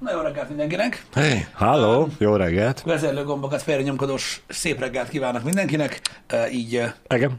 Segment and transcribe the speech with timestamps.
[0.00, 1.04] Na jó reggelt mindenkinek!
[1.14, 2.82] Hey, halló, jó reggelt.
[2.82, 6.00] Vezérlőgombokat félrenyomkodós szép reggelt kívánok mindenkinek.
[6.32, 7.32] Uh, így uh, Egem.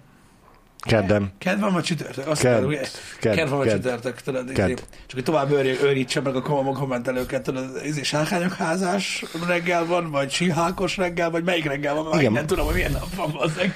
[0.79, 1.31] Keddem.
[1.37, 2.27] Kedv van vagy csütörtök?
[2.27, 2.81] Azt mondod, ugye?
[3.19, 3.35] Kedd.
[3.35, 4.51] Kedv van vagy csütörtök, tudod?
[4.51, 4.69] Kedd.
[4.69, 4.73] izé.
[4.73, 8.13] Csak hogy tovább őri- őrítse meg a kom- kommentelőket, tudod, ez is
[8.57, 12.31] házás reggel van, vagy síhákos reggel, vagy melyik reggel van, Igen.
[12.31, 13.73] nem tudom, hogy milyen nap van bazzeg.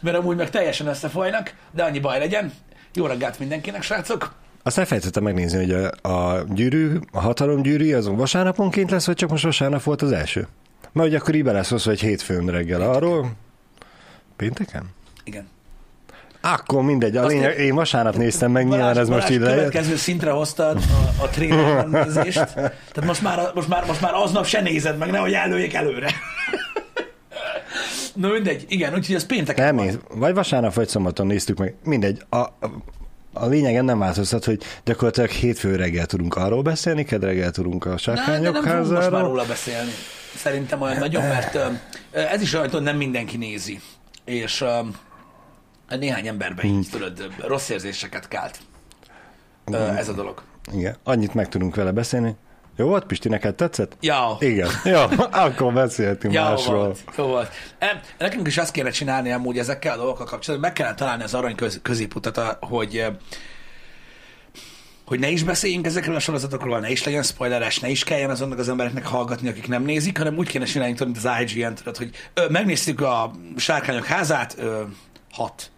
[0.00, 2.52] Mert amúgy meg teljesen összefolynak, de annyi baj legyen.
[2.94, 4.34] Jó reggelt mindenkinek, srácok!
[4.66, 9.30] Azt elfelejtettem megnézni, hogy a, a gyűrű, a hatalom gyűrű azon vasárnaponként lesz, vagy csak
[9.30, 10.46] most vasárnap volt az első?
[10.92, 13.32] Mert hogy akkor így lesz hozzá, hogy hétfőn reggel arról.
[14.36, 14.84] Pénteken?
[15.24, 15.48] Igen.
[16.40, 19.58] Akkor mindegy, a lényeg, én vasárnap néztem meg, nyilván Balázs, ez most Balázs így lejött.
[19.58, 20.76] következő szintre hoztad
[21.18, 22.54] a, a trailer nézést.
[22.54, 26.10] Tehát most már, most, már, most már aznap se nézed meg, nehogy előjék előre.
[28.14, 30.02] Na mindegy, igen, úgyhogy ez pénteken Nem, van.
[30.14, 31.74] vagy vasárnap, vagy szombaton néztük meg.
[31.84, 32.22] Mindegy.
[32.30, 32.46] A,
[33.34, 37.96] a, lényegen nem változtat, hogy gyakorlatilag hétfő reggel tudunk arról beszélni, kedd reggel tudunk a
[37.96, 39.28] sárkányok nem fogunk most már házáról.
[39.28, 39.90] róla beszélni.
[40.36, 41.58] Szerintem olyan nagyon, mert
[42.10, 43.80] ez is olyan, hogy nem mindenki nézi.
[44.24, 44.64] És
[45.88, 48.58] néhány emberben így, tudod, rossz érzéseket kált.
[49.64, 50.42] Ö, ez a dolog.
[50.72, 52.34] Igen, annyit meg tudunk vele beszélni.
[52.76, 53.96] Jó volt, Pisti, neked tetszett?
[54.00, 54.68] Ja, Igen.
[54.84, 56.76] Jó, akkor beszéltünk Ja, másról.
[56.76, 57.50] volt, jó volt.
[57.78, 61.34] Em, Nekünk is azt kéne csinálni amúgy ezekkel a dolgokkal kapcsolatban, meg kellene találni az
[61.34, 63.14] arany köz, középutat, hogy eh,
[65.06, 68.58] hogy ne is beszéljünk ezekről a sorozatokról, ne is legyen spoileres, ne is kelljen azonnak
[68.58, 72.10] az embereknek hallgatni, akik nem nézik, hanem úgy kéne csinálni, mint az IGN, tudod, hogy
[72.34, 74.82] ö, megnéztük a Sárkányok házát, ö,
[75.32, 75.70] hat.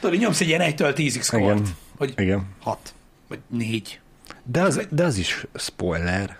[0.00, 1.76] Tudod, nyomsz egy ilyen 1-től 10-ig szkort, Igen.
[1.98, 2.46] hogy Igen.
[2.62, 2.94] hat,
[3.28, 4.00] vagy négy.
[4.50, 6.36] De az, de az is spoiler.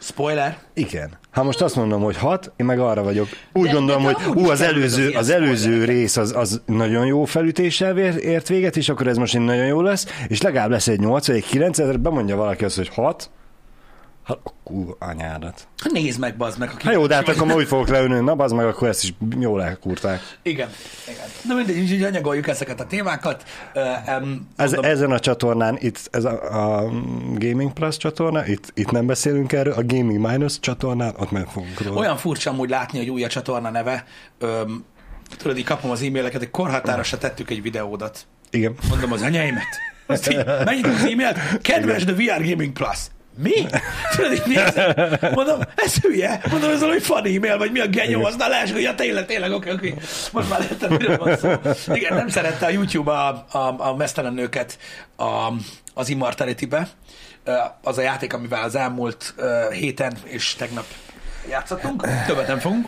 [0.00, 0.58] Spoiler.
[0.74, 1.18] Igen.
[1.30, 3.28] Ha most azt mondom, hogy hat, én meg arra vagyok.
[3.52, 6.60] Úgy De- gondolom, de hogy ú, az az előző, ilyen az előző rész az, az
[6.66, 10.70] nagyon jó felütéssel ért véget, és akkor ez most így nagyon jó lesz, és legalább
[10.70, 13.30] lesz egy 8 vagy egy 9, ezért bemondja valaki azt, hogy 6,
[14.28, 15.68] hát akkor anyádat.
[15.82, 16.70] Hát nézd meg, bazd meg.
[16.70, 19.14] Aki Hát jó, de hát akkor úgy fogok leülni, na az meg akkor ezt is
[19.40, 20.20] jól elkúrták.
[20.42, 20.68] Igen,
[21.08, 21.26] igen.
[21.44, 23.44] Na mindegy, úgyhogy anyagoljuk ezeket a témákat.
[23.74, 26.32] Uh, um, Ez, ezen a csatornán, itt ez a,
[26.80, 26.90] a
[27.34, 31.80] Gaming Plus csatorna, itt, itt nem beszélünk erről, a Gaming Minus csatornán, ott meg fogunk
[31.80, 31.98] róla.
[31.98, 34.04] olyan furcsa amúgy látni, hogy új a csatorna neve.
[34.40, 34.84] Um,
[35.36, 38.26] tudod, így kapom az e-maileket, hogy korhatára se tettük egy videódat.
[38.50, 38.74] Igen.
[38.88, 39.66] Mondom az anyáimet.
[40.06, 42.98] Azt így, az e-mailt, kedves The VR Gaming Plus.
[43.42, 43.66] Mi?
[44.16, 44.94] Tudod, így nézem.
[45.34, 46.40] Mondom, ez hülye.
[46.50, 49.52] Mondom, ez valami fan e-mail, vagy mi a genyó, aztán leesik, hogy ja, tényleg, tényleg,
[49.52, 49.94] oké, oké.
[50.32, 51.52] Most már értem, miről van szó.
[51.94, 54.78] Igen, nem szerette a YouTube a, a, a mesztelen nőket
[55.16, 55.52] a,
[55.94, 56.88] az Immortality-be.
[57.44, 59.34] Ö, Az a játék, amivel az elmúlt
[59.72, 60.84] héten és tegnap
[61.48, 62.06] játszottunk.
[62.26, 62.86] Többet nem fogunk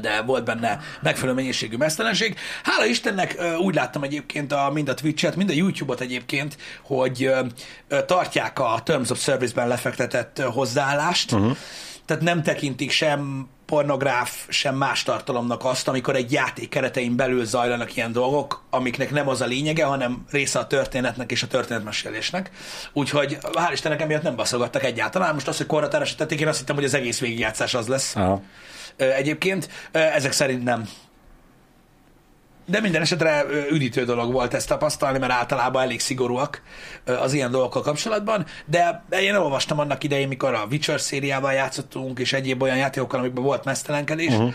[0.00, 2.38] de volt benne megfelelő mennyiségű mesztelenség.
[2.62, 7.30] Hála Istennek úgy láttam egyébként a, mind a Twitch-et, mind a YouTube-ot egyébként, hogy
[8.06, 11.56] tartják a Terms of Service-ben lefektetett hozzáállást, uh-huh.
[12.06, 17.96] tehát nem tekintik sem pornográf, sem más tartalomnak azt, amikor egy játék keretein belül zajlanak
[17.96, 22.50] ilyen dolgok, amiknek nem az a lényege, hanem része a történetnek és a történetmesélésnek.
[22.92, 25.34] Úgyhogy hál' Istennek emiatt nem baszogattak egyáltalán.
[25.34, 28.16] Most az, hogy tették, én azt hittem, hogy az egész végigjátszás az lesz.
[28.16, 28.32] Aha.
[28.32, 28.36] Ö,
[28.96, 30.88] Egyébként ezek szerint nem.
[32.66, 36.62] De minden esetre üdítő dolog volt ezt tapasztalni, mert általában elég szigorúak
[37.04, 42.32] az ilyen dolgokkal kapcsolatban, de én olvastam annak idején, mikor a Witcher szériával játszottunk, és
[42.32, 44.52] egyéb olyan játékokkal, amikben volt mesztelenkedés, uh-huh.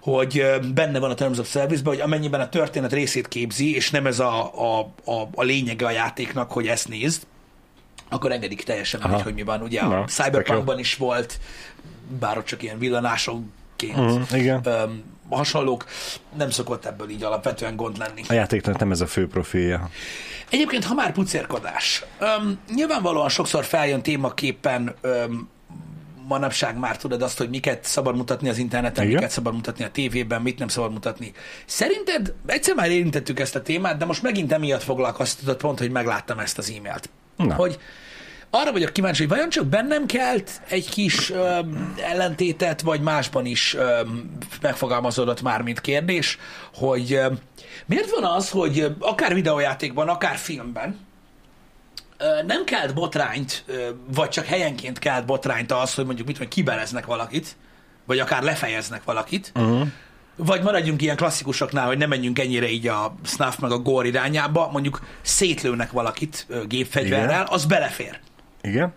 [0.00, 0.44] hogy
[0.74, 4.18] benne van a Terms of Service-ben, hogy amennyiben a történet részét képzi, és nem ez
[4.18, 7.22] a, a, a, a lényege a játéknak, hogy ezt nézd,
[8.08, 9.62] akkor engedik teljesen mindegy, hogy mi van.
[9.62, 11.38] Ugye Na, a Cyberpunkban is volt,
[12.20, 12.78] bár ott csak ilyen
[13.82, 14.60] villanásokként Mhm, igen.
[14.64, 15.84] öm, hasonlók,
[16.36, 18.22] nem szokott ebből így alapvetően gond lenni.
[18.28, 19.90] A játéknak nem ez a fő profilja.
[20.50, 25.48] Egyébként, ha már pucérkodás, öm, nyilvánvalóan sokszor feljön témaképpen öm,
[26.28, 29.14] manapság már tudod azt, hogy miket szabad mutatni az interneten, Igen.
[29.16, 31.32] miket szabad mutatni a tévében, mit nem szabad mutatni.
[31.66, 36.38] Szerinted, egyszer már érintettük ezt a témát, de most megint emiatt foglalkoztatott pont, hogy megláttam
[36.38, 37.08] ezt az e-mailt.
[37.36, 37.54] Na.
[37.54, 37.78] Hogy
[38.50, 43.74] arra vagyok kíváncsi, hogy vajon csak bennem kelt egy kis öm, ellentétet, vagy másban is
[43.74, 46.38] öm, megfogalmazódott már, mint kérdés,
[46.74, 47.38] hogy öm,
[47.86, 51.06] miért van az, hogy akár videójátékban, akár filmben
[52.46, 53.64] nem kelt botrányt,
[54.14, 57.56] vagy csak helyenként kelt botrányt az, hogy mondjuk mit tudom, kibereznek valakit,
[58.06, 59.88] vagy akár lefejeznek valakit, uh-huh.
[60.36, 64.68] vagy maradjunk ilyen klasszikusoknál, hogy nem menjünk ennyire így a snuff meg a gore irányába,
[64.72, 67.46] mondjuk szétlőnek valakit gépfegyverrel, Igen.
[67.48, 68.18] az belefér.
[68.60, 68.92] Igen?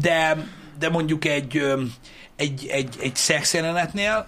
[0.00, 0.46] De,
[0.78, 1.62] de mondjuk egy,
[2.36, 4.26] egy, egy, egy szexjelenetnél,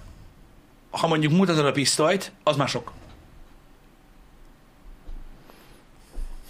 [0.90, 2.92] ha mondjuk mutatod a pisztolyt, az már sok.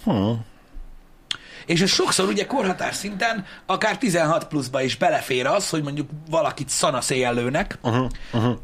[0.03, 0.31] Hm.
[1.65, 6.69] És ez sokszor ugye korhatár szinten, akár 16 pluszba is belefér az, hogy mondjuk valakit
[6.69, 8.55] szanaszéjjel lőnek, uh-huh, uh-huh.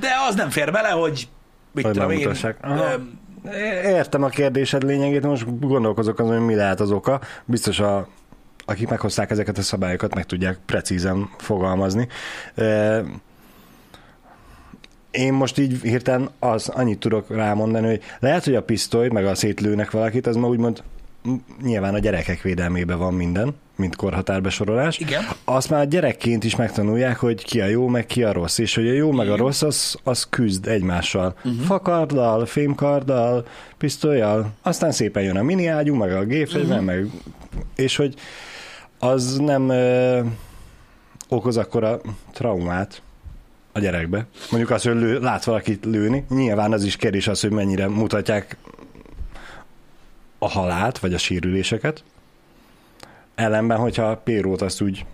[0.00, 1.28] de az nem fér bele, hogy
[1.72, 2.34] mit Hogy tudom én,
[3.84, 7.20] Értem a kérdésed lényegét, most gondolkozok azon, hogy mi lehet az oka.
[7.44, 8.08] Biztos a,
[8.68, 12.08] akik meghozták ezeket a szabályokat, meg tudják precízen fogalmazni.
[15.10, 19.34] Én most így hirtelen az annyit tudok rámondani, hogy lehet, hogy a pisztoly, meg a
[19.34, 20.82] szétlőnek valakit, az ma úgymond
[21.62, 24.98] nyilván a gyerekek védelmébe van minden, mint korhatárbesorolás.
[24.98, 25.22] Igen.
[25.44, 28.88] Azt már gyerekként is megtanulják, hogy ki a jó, meg ki a rossz, és hogy
[28.88, 31.34] a jó, meg a rossz, az, az küzd egymással.
[31.44, 31.62] Uh-huh.
[31.62, 33.46] Fakarddal, fémkarddal,
[33.78, 36.84] pisztolyjal, aztán szépen jön a mini ágyú, meg a gépfegyver, uh-huh.
[36.84, 37.06] meg,
[37.76, 38.14] és hogy
[38.98, 40.20] az nem ö,
[41.28, 42.00] okoz akkora
[42.32, 43.02] traumát
[43.72, 44.26] a gyerekbe.
[44.50, 48.56] Mondjuk az, hogy lő, lát valakit lőni, nyilván az is kérdés az, hogy mennyire mutatják
[50.38, 52.04] a halált, vagy a sérüléseket.
[53.34, 55.04] Ellenben, hogyha a pérót azt úgy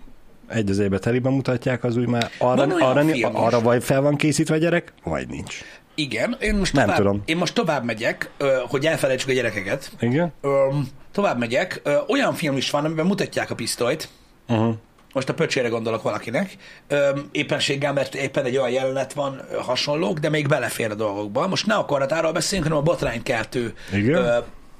[0.47, 3.23] egy az egybe teliben mutatják, az úgy már arra, arra, is.
[3.23, 5.61] arra vagy fel van készítve a gyerek, vagy nincs.
[5.95, 7.21] Igen, én most Nem tovább, tudom.
[7.25, 8.29] Én most tovább megyek,
[8.67, 9.91] hogy elfelejtsük a gyerekeket.
[9.99, 10.33] Igen?
[10.41, 10.67] Ö,
[11.11, 11.81] tovább megyek.
[12.07, 14.09] Olyan film is van, amiben mutatják a pisztolyt.
[14.47, 14.75] Uh-huh.
[15.13, 16.55] Most a pöcsére gondolok valakinek.
[16.87, 21.47] Ö, éppenséggel, mert éppen egy olyan jelenet van ö, hasonlók, de még belefér a dolgokba.
[21.47, 24.23] Most ne a korhatáról beszéljünk, hanem a botránykeltő Igen?
[24.23, 24.37] ö,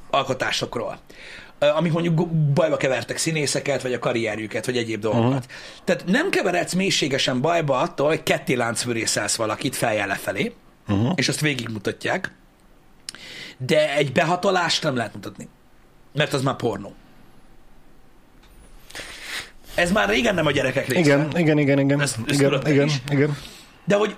[0.10, 0.98] alkotásokról.
[1.60, 5.28] Ö, amik mondjuk bajba kevertek színészeket, vagy a karrierjüket, vagy egyéb dolgokat.
[5.30, 5.44] Uh-huh.
[5.84, 10.54] Tehát nem keveredsz mélységesen bajba attól, hogy ketté láncfűrészelsz valakit feljel lefelé,
[10.88, 11.12] uh-huh.
[11.16, 12.32] és azt végigmutatják,
[13.58, 15.48] de egy behatolást nem lehet mutatni.
[16.14, 16.94] Mert az már pornó.
[19.76, 21.00] Ez már régen nem a gyerekek része.
[21.00, 22.02] Igen, igen, igen, igen.
[22.02, 23.02] Ezt- ezt igen, igen, is.
[23.10, 23.38] igen.
[23.86, 24.16] De hogy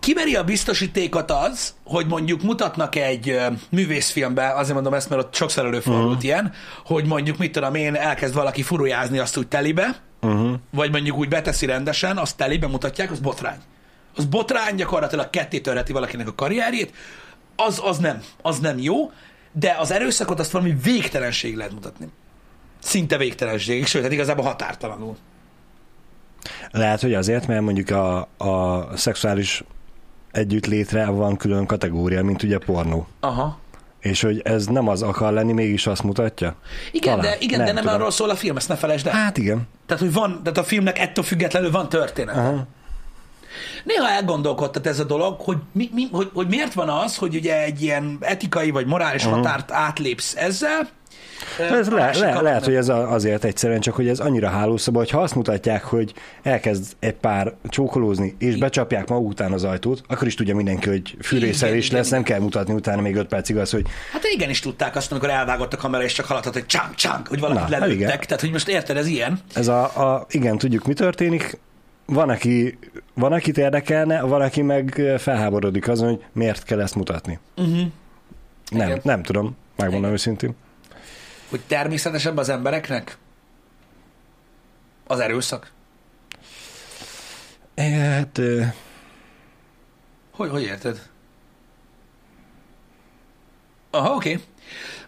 [0.00, 5.34] kiveri a biztosítékot az, hogy mondjuk mutatnak egy ö, művészfilmbe, azért mondom ezt, mert ott
[5.34, 6.24] sokszor előfordult uh-huh.
[6.24, 6.52] ilyen,
[6.84, 10.54] hogy mondjuk, mit tudom én, elkezd valaki furujázni azt úgy telibe, uh-huh.
[10.70, 13.58] vagy mondjuk úgy beteszi rendesen, azt telibe mutatják, az botrány.
[14.18, 16.92] Az botrány gyakorlatilag ketté törheti valakinek a karrierjét,
[17.56, 19.10] az, az nem, az nem jó,
[19.52, 22.08] de az erőszakot azt valami végtelenség lehet mutatni.
[22.82, 25.16] Szinte végtelenség, sőt, hát igazából határtalanul.
[26.70, 29.64] Lehet, hogy azért, mert mondjuk a, a szexuális
[30.32, 33.06] együttlétre van külön kategória, mint ugye pornó.
[33.20, 33.58] Aha.
[34.00, 36.56] És hogy ez nem az akar lenni, mégis azt mutatja?
[36.92, 37.30] Igen, Talán.
[37.30, 37.98] de, igen, nem de nem tudom.
[37.98, 39.12] arról szól a film, ezt ne felejtsd el.
[39.12, 39.68] Hát igen.
[39.86, 42.36] Tehát, hogy van, tehát a filmnek ettől függetlenül van történet.
[42.36, 42.66] Aha.
[43.84, 47.62] Néha elgondolkodtat ez a dolog, hogy, mi, mi, hogy, hogy miért van az, hogy ugye
[47.62, 49.40] egy ilyen etikai vagy morális uh-huh.
[49.40, 50.88] határt átlépsz ezzel.
[51.58, 55.10] Ez a le, le, lehet, hogy ez azért egyszerűen csak, hogy ez annyira hálószoba, hogy
[55.10, 60.26] ha azt mutatják, hogy elkezd egy pár csókolózni, és becsapják maguk után az ajtót, akkor
[60.26, 62.18] is tudja mindenki, hogy fűrészelés Igen, lesz, igen.
[62.18, 65.30] nem kell mutatni utána még öt percig az, hogy Hát régen is tudták azt, amikor
[65.30, 68.00] elvágott a kamera, és csak haladhat, hogy csánk, csánk, hogy valakit Na, hát lelőttek.
[68.00, 68.20] igen.
[68.20, 69.38] Tehát, hogy most érted, ez ilyen.
[69.54, 71.58] ez a, a igen, tudjuk, mi történik,
[72.10, 72.78] van, aki,
[73.14, 77.38] van, akit érdekelne, van, aki meg felháborodik azon, hogy miért kell ezt mutatni.
[77.56, 77.86] Uh-huh.
[78.70, 79.00] Nem, Igen.
[79.02, 80.54] nem tudom, megmondom őszintén.
[81.50, 83.18] Hogy természetesebb az embereknek
[85.06, 85.70] az erőszak.
[87.76, 88.40] Hát,
[90.30, 91.08] Hogy, hogy érted?
[93.90, 94.32] Aha, oké.
[94.32, 94.44] Okay.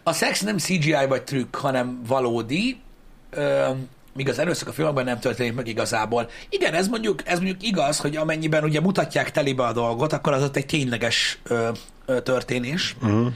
[0.03, 2.81] A szex nem CGI vagy trükk, hanem valódi,
[3.29, 3.69] ö,
[4.13, 6.29] míg az erőszak a filmekben nem történik meg igazából.
[6.49, 10.43] Igen, ez mondjuk, ez mondjuk igaz, hogy amennyiben ugye mutatják telibe a dolgot, akkor az
[10.43, 11.69] ott egy tényleges ö,
[12.05, 12.95] ö, történés.
[13.01, 13.27] Uh-huh.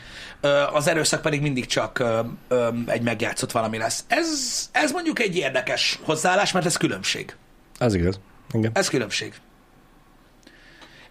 [0.41, 4.03] Ö, az erőszak pedig mindig csak ö, ö, egy megjátszott valami lesz.
[4.07, 4.29] Ez,
[4.71, 7.35] ez mondjuk egy érdekes hozzáállás, mert ez különbség.
[7.79, 8.19] az igaz.
[8.51, 8.71] Igen.
[8.73, 9.33] Ez különbség.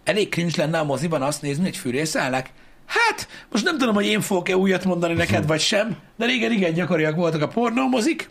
[0.03, 2.49] Elég cringe lenne a moziban azt nézni, hogy fűrészelnek?
[2.85, 6.73] Hát, most nem tudom, hogy én fogok-e újat mondani neked, vagy sem, de régen igen
[6.73, 8.29] gyakoriak voltak a pornómozik,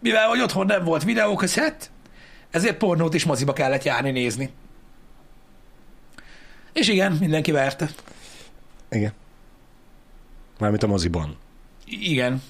[0.00, 1.90] mivel hogy otthon nem volt videókasszett,
[2.50, 4.50] ezért pornót is moziba kellett járni nézni.
[6.72, 7.88] És igen, mindenki verte.
[8.90, 9.12] Igen.
[10.58, 11.36] Mármint a moziban.
[11.84, 12.42] Igen.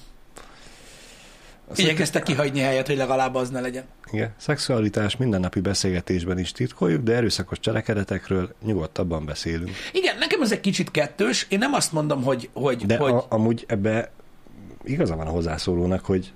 [1.75, 3.83] Igyekeztek kihagyni helyet, hogy legalább az ne legyen.
[4.11, 4.33] Igen.
[4.37, 9.71] Szexualitás mindennapi beszélgetésben is titkoljuk, de erőszakos cselekedetekről nyugodtabban beszélünk.
[9.91, 11.45] Igen, nekem ez egy kicsit kettős.
[11.49, 12.49] Én nem azt mondom, hogy...
[12.53, 13.11] hogy, De hogy...
[13.11, 14.11] a, amúgy ebbe
[14.83, 16.33] igaza van a hozzászólónak, hogy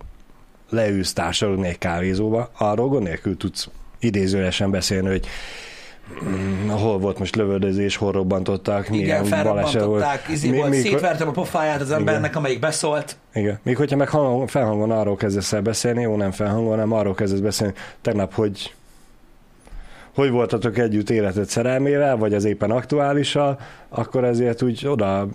[0.74, 5.27] leülsz társadalni egy kávézóba, arról gond nélkül tudsz idézőesen beszélni, hogy
[6.24, 10.86] mm, hol volt most lövöldözés, hol robbantották, Igen, milyen baleset felrobbantották, izé Mi- volt, mikor-
[10.86, 13.18] szétvertem a pofáját az embernek, amelyik beszólt.
[13.34, 13.60] Igen.
[13.63, 17.39] Még hogyha meg hangon, felhangon arról kezdesz el beszélni, jó nem felhangon, hanem arról kezdesz
[17.39, 18.74] beszélni, tegnap, hogy
[20.15, 25.27] hogy voltatok együtt életed szerelmével, vagy az éppen aktuálissal, akkor ezért úgy oda,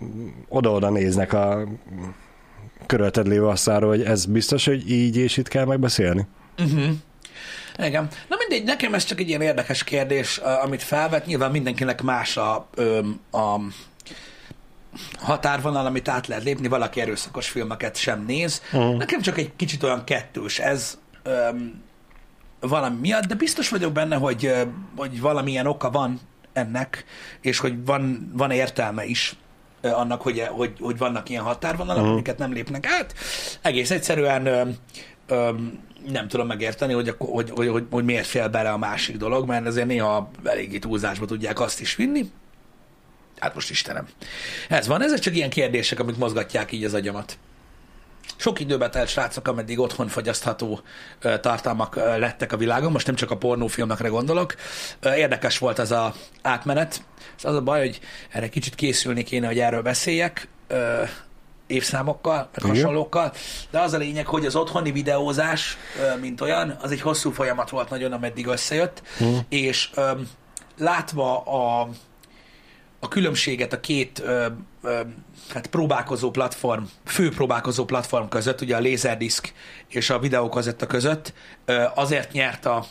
[0.49, 1.69] oda-oda néznek a
[2.87, 6.27] körülted lévő asszáról, hogy ez biztos, hogy így és itt kell megbeszélni?
[6.59, 6.89] Uh-huh.
[7.77, 8.09] Igen.
[8.29, 11.27] Na mindegy, nekem ez csak egy ilyen érdekes kérdés, amit felvet.
[11.27, 12.69] Nyilván mindenkinek más a,
[13.31, 13.61] a
[15.19, 18.63] határvonal, amit át lehet lépni, valaki erőszakos filmeket sem néz.
[18.73, 18.97] Uh-huh.
[18.97, 21.83] Nekem csak egy kicsit olyan kettős ez um,
[22.61, 24.53] valami miatt, de biztos vagyok benne, hogy,
[24.97, 26.21] hogy valamilyen oka van
[26.53, 27.05] ennek,
[27.41, 29.37] és hogy van, van értelme is
[29.81, 32.13] annak, hogy, hogy, hogy vannak ilyen határvonalak, uh-huh.
[32.13, 33.15] amiket nem lépnek át.
[33.63, 34.63] Egész egyszerűen ö,
[35.27, 35.51] ö,
[36.11, 39.67] nem tudom megérteni, hogy, hogy, hogy, hogy, hogy miért fél bele a másik dolog, mert
[39.67, 42.31] azért néha eléggé túlzásba tudják azt is vinni.
[43.39, 44.07] Hát most Istenem.
[44.69, 47.39] Ez van, ezek csak ilyen kérdések, amik mozgatják így az agyamat.
[48.41, 50.81] Sok időbe telt srácok, ameddig otthon fogyasztható
[51.41, 54.55] tartalmak lettek a világon, most nem csak a pornófilmekre gondolok.
[55.03, 57.03] Érdekes volt az a átmenet.
[57.43, 60.49] Az a baj, hogy erre kicsit készülni kéne, hogy erről beszéljek
[61.67, 63.33] évszámokkal, meg hasonlókkal,
[63.71, 65.77] de az a lényeg, hogy az otthoni videózás,
[66.21, 69.37] mint olyan, az egy hosszú folyamat volt nagyon, ameddig összejött, mm.
[69.49, 69.91] és
[70.79, 71.89] látva a,
[73.01, 74.23] a különbséget a két
[75.53, 79.53] hát próbálkozó platform, fő próbálkozó platform között, ugye a Laserdisc
[79.89, 81.33] és a videókazetta között,
[81.95, 82.85] azért nyert a,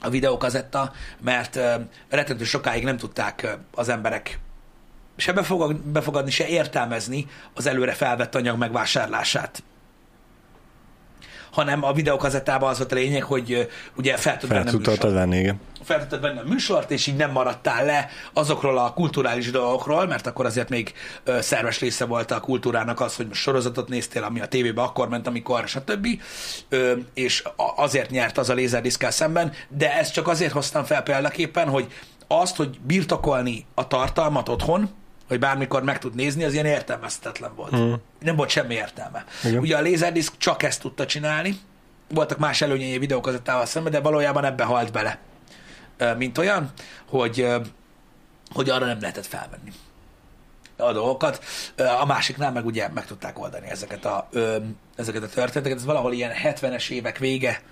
[0.00, 1.58] a videókazetta, mert
[2.08, 4.38] rettentő sokáig nem tudták az emberek
[5.16, 5.32] se
[5.84, 9.62] befogadni, se értelmezni az előre felvett anyag megvásárlását
[11.56, 15.60] hanem a videókazettában az volt a lényeg, hogy ugye fel tudod venni a venni, igen.
[15.84, 20.26] Fel tudtad venni a műsort, és így nem maradtál le azokról a kulturális dolgokról, mert
[20.26, 20.92] akkor azért még
[21.40, 25.68] szerves része volt a kultúrának az, hogy sorozatot néztél, ami a tévébe akkor ment, amikor,
[25.68, 26.06] stb.
[27.14, 27.44] És
[27.76, 31.86] azért nyert az a lézerdiszkkel szemben, de ezt csak azért hoztam fel példaképpen, hogy
[32.26, 34.90] azt, hogy birtokolni a tartalmat otthon,
[35.28, 37.76] hogy bármikor meg tud nézni, az ilyen értelmezhetetlen volt.
[37.76, 37.92] Mm.
[38.20, 39.24] Nem volt semmi értelme.
[39.44, 39.58] Igen.
[39.58, 41.58] Ugye a Laserdisc csak ezt tudta csinálni,
[42.08, 45.18] voltak más előnyei videókazettával szemben, de valójában ebbe halt bele.
[46.16, 46.72] Mint olyan,
[47.08, 47.48] hogy,
[48.52, 49.72] hogy arra nem lehetett felvenni
[50.76, 51.44] a dolgokat.
[52.00, 54.28] A másiknál meg ugye meg tudták oldani ezeket a,
[54.96, 55.78] ezeket a történeteket.
[55.78, 57.62] Ez valahol ilyen 70-es évek vége,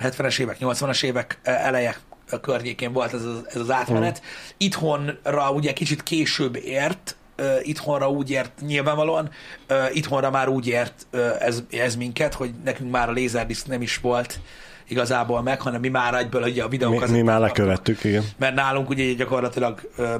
[0.00, 1.96] 70-es évek, 80-as évek eleje
[2.40, 4.20] környékén volt ez az, ez az átmenet.
[4.20, 4.28] Mm.
[4.56, 9.30] Itthonra ugye kicsit később ért, uh, itthonra úgy ért nyilvánvalóan,
[9.68, 13.82] uh, itthonra már úgy ért uh, ez, ez minket, hogy nekünk már a lézerdisk nem
[13.82, 14.40] is volt
[14.88, 17.08] igazából meg, hanem mi már egyből ugye a videókat.
[17.08, 18.24] Mi, mi már lekövettük, igen.
[18.38, 20.14] Mert nálunk ugye gyakorlatilag uh,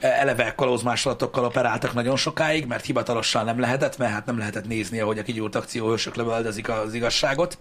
[0.00, 5.18] eleve kalózmásolatokkal operáltak nagyon sokáig, mert hivatalosan nem lehetett, mert hát nem lehetett nézni, ahogy
[5.18, 7.58] a kigyúrt akcióhősök lövöldözik az igazságot.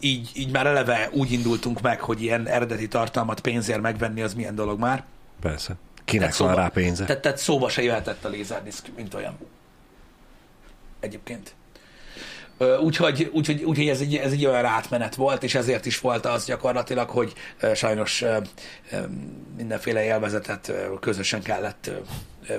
[0.00, 4.54] Így, így már eleve úgy indultunk meg, hogy ilyen eredeti tartalmat pénzért megvenni, az milyen
[4.54, 5.04] dolog már.
[5.40, 5.74] Persze.
[6.04, 7.04] Kinek tehát van rá pénze?
[7.04, 9.38] Tehát, tehát szóba se jöhetett a lézerdisk, mint olyan.
[11.00, 11.54] Egyébként.
[12.82, 16.44] Úgyhogy, úgyhogy, úgyhogy ez, egy, ez egy olyan átmenet volt, és ezért is volt az
[16.44, 17.32] gyakorlatilag, hogy
[17.74, 18.24] sajnos
[19.56, 21.90] mindenféle élvezetet közösen kellett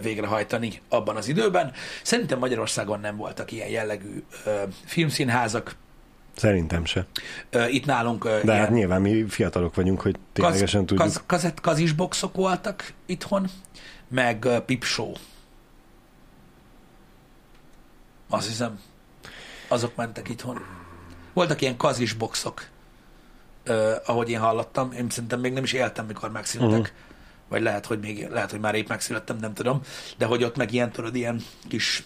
[0.01, 1.71] végrehajtani abban az időben.
[2.03, 4.23] Szerintem Magyarországon nem voltak ilyen jellegű
[4.85, 5.75] filmszínházak,
[6.35, 7.05] Szerintem se.
[7.67, 8.23] Itt nálunk...
[8.23, 8.57] De ilyen...
[8.57, 11.07] hát nyilván mi fiatalok vagyunk, hogy ténylegesen kaz, tudjuk.
[11.07, 13.47] Kaz, kazett, kazisboxok voltak itthon,
[14.07, 15.13] meg pipshow.
[18.29, 18.79] Azt hiszem
[19.71, 20.59] azok mentek itthon.
[21.33, 22.67] Voltak ilyen kazis boxok,
[23.67, 24.91] uh, ahogy én hallottam.
[24.91, 26.79] Én szerintem még nem is éltem, mikor megszülettek.
[26.79, 26.95] Uh-huh.
[27.49, 29.81] Vagy lehet, hogy még, lehet, hogy már épp megszülettem, nem tudom.
[30.17, 32.03] De hogy ott meg ilyen, tudod, ilyen kis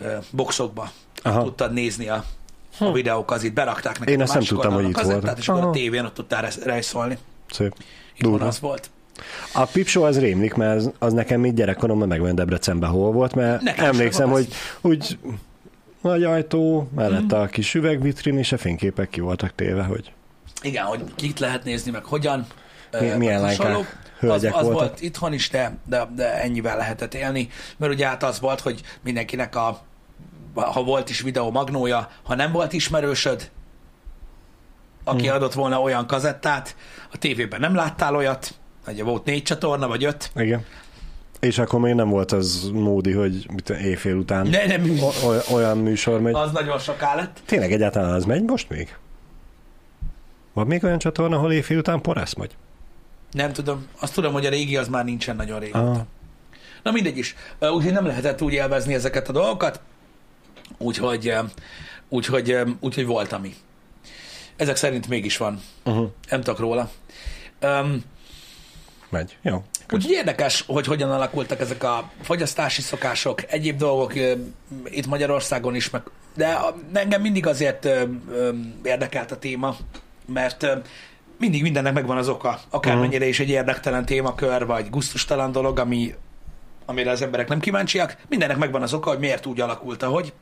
[0.00, 0.90] uh, boxokba
[1.22, 1.42] Aha.
[1.42, 2.24] tudtad nézni a,
[2.78, 2.92] a hm.
[2.92, 5.38] videókat, itt berakták nekem Én ezt nem tudtam, hogy itt volt.
[5.38, 7.18] És akkor a tévén ott tudtál rejszolni.
[7.50, 7.74] Szép.
[8.16, 8.90] Itt az volt.
[9.52, 13.62] A Pipsó az rémlik, mert az, az nekem így gyerekkoromban megvan Debrecenben hol volt, mert
[13.62, 14.48] nekem emlékszem, hogy
[14.80, 15.18] úgy
[16.06, 17.38] nagy ajtó, mellett mm.
[17.38, 20.12] a kis üvegvitrin, és a fényképek ki voltak téve, hogy...
[20.62, 22.46] Igen, hogy kit lehet nézni, meg hogyan.
[23.00, 23.76] Mi, milyen lánykák,
[24.20, 28.40] az, az volt itthon is, de, de, de ennyivel lehetett élni, mert ugye hát az
[28.40, 29.80] volt, hogy mindenkinek a
[30.62, 33.50] ha volt is videó magnója, ha nem volt ismerősöd,
[35.04, 35.34] aki hmm.
[35.34, 36.76] adott volna olyan kazettát,
[37.12, 38.54] a tévében nem láttál olyat,
[38.88, 40.30] ugye volt négy csatorna, vagy öt.
[40.34, 40.64] Igen.
[41.40, 44.98] És akkor még nem volt az módi, hogy mit, éjfél után ne, nem.
[45.24, 46.34] O- olyan műsor megy.
[46.34, 47.40] Az nagyon soká lett.
[47.44, 48.96] Tényleg egyáltalán az megy most még?
[50.52, 52.56] Van még olyan csatorna, ahol éjfél után porász megy?
[53.30, 53.86] Nem tudom.
[54.00, 55.90] Azt tudom, hogy a régi az már nincsen nagyon régóta.
[55.90, 56.00] Ah.
[56.82, 57.34] Na mindegy is.
[57.60, 59.80] Úgyhogy nem lehetett úgy élvezni ezeket a dolgokat.
[60.78, 61.32] Úgyhogy,
[62.08, 63.54] úgyhogy, úgyhogy volt ami.
[64.56, 65.60] Ezek szerint mégis van.
[65.84, 66.10] Uh-huh.
[66.30, 66.90] Nem tudok róla.
[67.62, 68.02] Um,
[69.08, 69.36] Megy.
[69.42, 69.64] Jó.
[69.92, 74.14] Úgyhogy érdekes, hogy hogyan alakultak ezek a fogyasztási szokások, egyéb dolgok
[74.84, 76.02] itt Magyarországon is, meg,
[76.34, 76.58] de
[76.92, 77.88] engem mindig azért
[78.82, 79.76] érdekelt a téma,
[80.26, 80.66] mert
[81.38, 86.14] mindig mindennek megvan az oka, akármennyire is egy érdektelen témakör, vagy gusztustalan dolog, ami,
[86.86, 90.32] amire az emberek nem kíváncsiak, mindennek megvan az oka, hogy miért úgy alakult, ahogy,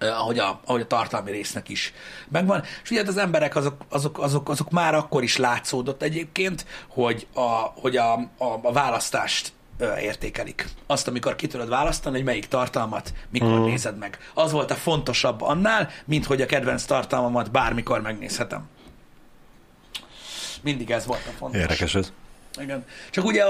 [0.00, 1.92] ahogy a, ahogy a tartalmi résznek is
[2.28, 2.62] megvan.
[2.82, 7.26] És ugye hát az emberek azok, azok, azok, azok már akkor is látszódott egyébként, hogy
[7.34, 9.52] a, hogy a, a, a választást
[10.00, 10.68] értékelik.
[10.86, 13.64] Azt, amikor ki tudod választani, hogy melyik tartalmat mikor mm.
[13.64, 14.18] nézed meg.
[14.34, 18.68] Az volt a fontosabb annál, mint hogy a kedvenc tartalmamat bármikor megnézhetem.
[20.62, 21.60] Mindig ez volt a fontos.
[21.60, 22.12] Érdekes ez.
[22.60, 22.84] Igen.
[23.10, 23.44] Csak ugye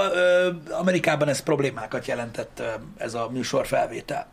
[0.70, 2.62] Amerikában ez problémákat jelentett
[2.96, 4.26] ez a műsor felvétel.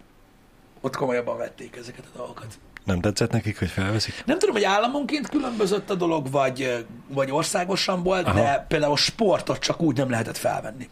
[0.82, 2.60] Ott komolyabban vették ezeket a dolgokat.
[2.84, 4.24] Nem tetszett nekik, hogy felveszik?
[4.26, 8.40] Nem tudom, hogy államonként különbözött a dolog, vagy, vagy országosan volt, Aha.
[8.40, 8.48] Aha.
[8.48, 10.90] de például a sportot csak úgy nem lehetett felvenni.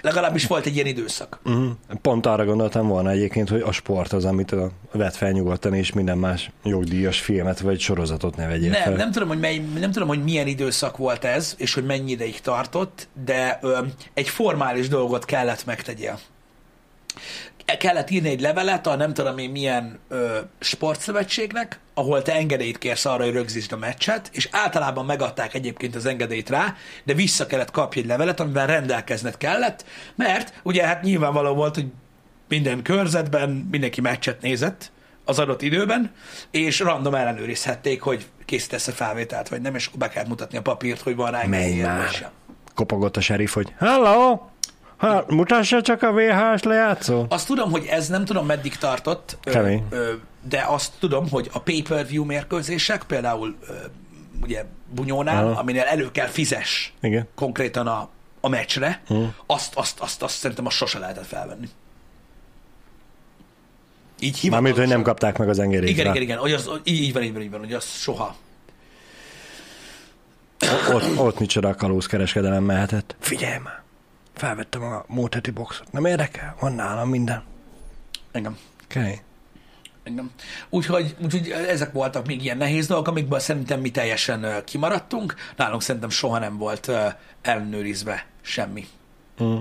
[0.00, 1.40] Legalábbis volt egy ilyen időszak.
[1.44, 1.70] Uh-huh.
[2.02, 5.92] Pont arra gondoltam volna egyébként, hogy a sport az, amit a vett fel nyugodtan, és
[5.92, 8.92] minden más jogdíjas filmet vagy sorozatot ne vegyél Nem, fel.
[8.92, 12.40] nem tudom, hogy mely, nem tudom, hogy milyen időszak volt ez, és hogy mennyi ideig
[12.40, 13.78] tartott, de ö,
[14.14, 16.18] egy formális dolgot kellett megtegyél.
[17.78, 23.04] Kellett írni egy levelet a nem tudom én milyen ö, sportszövetségnek, ahol te engedélyt kérsz
[23.04, 27.70] arra, hogy rögzítsd a meccset, és általában megadták egyébként az engedélyt rá, de vissza kellett
[27.70, 29.84] kapni egy levelet, amivel rendelkezned kellett,
[30.14, 31.86] mert ugye hát nyilvánvaló volt, hogy
[32.48, 34.90] minden körzetben mindenki meccset nézett
[35.24, 36.12] az adott időben,
[36.50, 40.62] és random ellenőrizhették, hogy készítesz a felvételt, vagy nem, és akkor be kell mutatni a
[40.62, 41.42] papírt, hogy van rá
[42.08, 42.30] sem.
[42.74, 44.40] Kopogott a serif, hogy Hello!
[44.96, 47.24] Ha, mutassa csak a VHS lejátszó.
[47.28, 49.84] Azt tudom, hogy ez nem tudom meddig tartott, ö, Kemény.
[49.90, 50.12] ö,
[50.48, 53.72] de azt tudom, hogy a pay-per-view mérkőzések, például ö,
[54.42, 55.60] ugye Bunyónál, Aha.
[55.60, 57.28] aminél elő kell fizes Igen.
[57.34, 58.08] konkrétan a,
[58.40, 59.34] a meccsre, Hmm.
[59.46, 61.68] azt, azt, azt, azt szerintem azt sose lehetett felvenni.
[64.20, 66.10] Így Mármint, hogy nem kapták meg az engedélyt Igen, rá.
[66.10, 68.36] igen, igen, hogy az, így, így van, így van, így van, hogy az soha.
[70.92, 73.16] Ott, ott micsoda kalózkereskedelem mehetett.
[73.20, 73.82] Figyelj már!
[74.36, 75.92] Felvettem a múlt heti boxot.
[75.92, 76.56] Nem érdekel?
[76.60, 77.42] Van nálam minden.
[78.32, 78.56] Engem.
[78.84, 79.18] Okay.
[80.02, 80.30] Engem.
[80.70, 85.34] Úgyhogy, úgyhogy ezek voltak még ilyen nehéz dolgok, amikből szerintem mi teljesen kimaradtunk.
[85.56, 86.90] Nálunk szerintem soha nem volt
[87.42, 88.86] ellenőrizve semmi
[89.42, 89.56] Mm.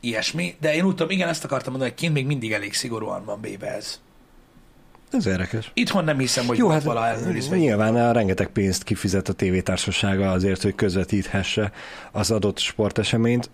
[0.00, 0.56] ilyesmi.
[0.60, 3.40] De én úgy tudom, igen, ezt akartam mondani, hogy kint még mindig elég szigorúan van
[3.40, 4.00] bébe ez.
[5.10, 5.70] Ez érdekes.
[5.74, 7.56] Itthon nem hiszem, hogy Jó, hát vala ellenőrizve.
[7.56, 11.72] nyilván a rengeteg pénzt kifizet a tévétársasága azért, hogy közvetíthesse
[12.12, 13.50] az adott sporteseményt,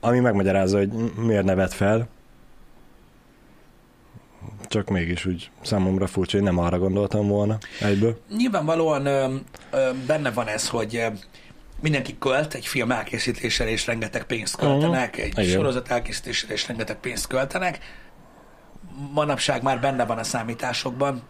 [0.00, 2.08] ami megmagyarázza, hogy miért nevet fel.
[4.68, 8.20] Csak mégis úgy számomra furcsa, hogy nem arra gondoltam volna egyből.
[8.36, 9.34] Nyilvánvalóan ö,
[9.70, 11.06] ö, benne van ez, hogy ö,
[11.80, 15.44] mindenki költ egy film elkészítésére, és rengeteg pénzt költenek, egy Igen.
[15.44, 17.78] sorozat elkészítésére, és rengeteg pénzt költenek.
[19.12, 21.22] Manapság már benne van a számításokban,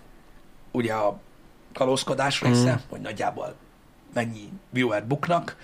[0.71, 1.21] ugye a
[1.75, 2.81] kalózkodás része, Mhm.
[2.89, 3.55] hogy nagyjából
[4.15, 5.57] mennyi viewer buknak.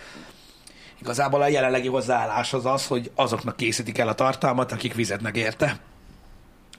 [1.05, 5.79] Igazából a jelenlegi hozzáállás az az, hogy azoknak készítik el a tartalmat, akik fizetnek érte.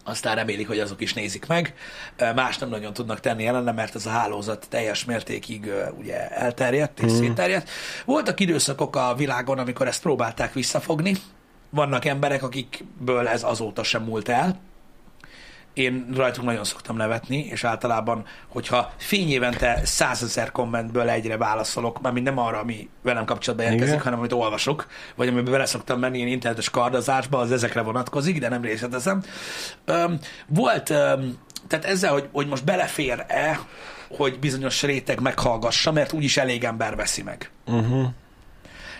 [0.03, 1.73] Aztán remélik, hogy azok is nézik meg.
[2.35, 7.11] Más nem nagyon tudnak tenni ellene, mert ez a hálózat teljes mértékig ugye elterjedt és
[7.11, 7.69] szétterjedt.
[8.05, 11.15] Voltak időszakok a világon, amikor ezt próbálták visszafogni.
[11.69, 14.59] Vannak emberek, akikből ez azóta sem múlt el.
[15.75, 22.37] Én rajtunk nagyon szoktam nevetni, és általában, hogyha fényévente százezer kommentből egyre válaszolok, mármint nem
[22.37, 26.69] arra, ami velem kapcsolatban érkezik, hanem amit olvasok, vagy amiben bele szoktam menni ilyen internetes
[26.69, 29.23] kardozásba, az ezekre vonatkozik, de nem részletezem.
[29.85, 33.59] Öm, volt, öm, tehát ezzel, hogy, hogy most belefér-e,
[34.09, 37.51] hogy bizonyos réteg meghallgassa, mert úgyis elég ember veszi meg.
[37.65, 38.07] Uh-huh.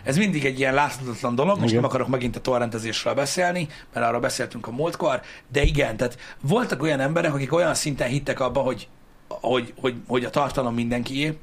[0.05, 1.75] Ez mindig egy ilyen láthatatlan dolog, most Igen.
[1.75, 6.81] nem akarok megint a torrentezésről beszélni, mert arról beszéltünk a múltkor, de igen, tehát voltak
[6.81, 8.87] olyan emberek, akik olyan szinten hittek abba, hogy,
[9.27, 11.37] hogy, hogy, hogy a tartalom mindenkié,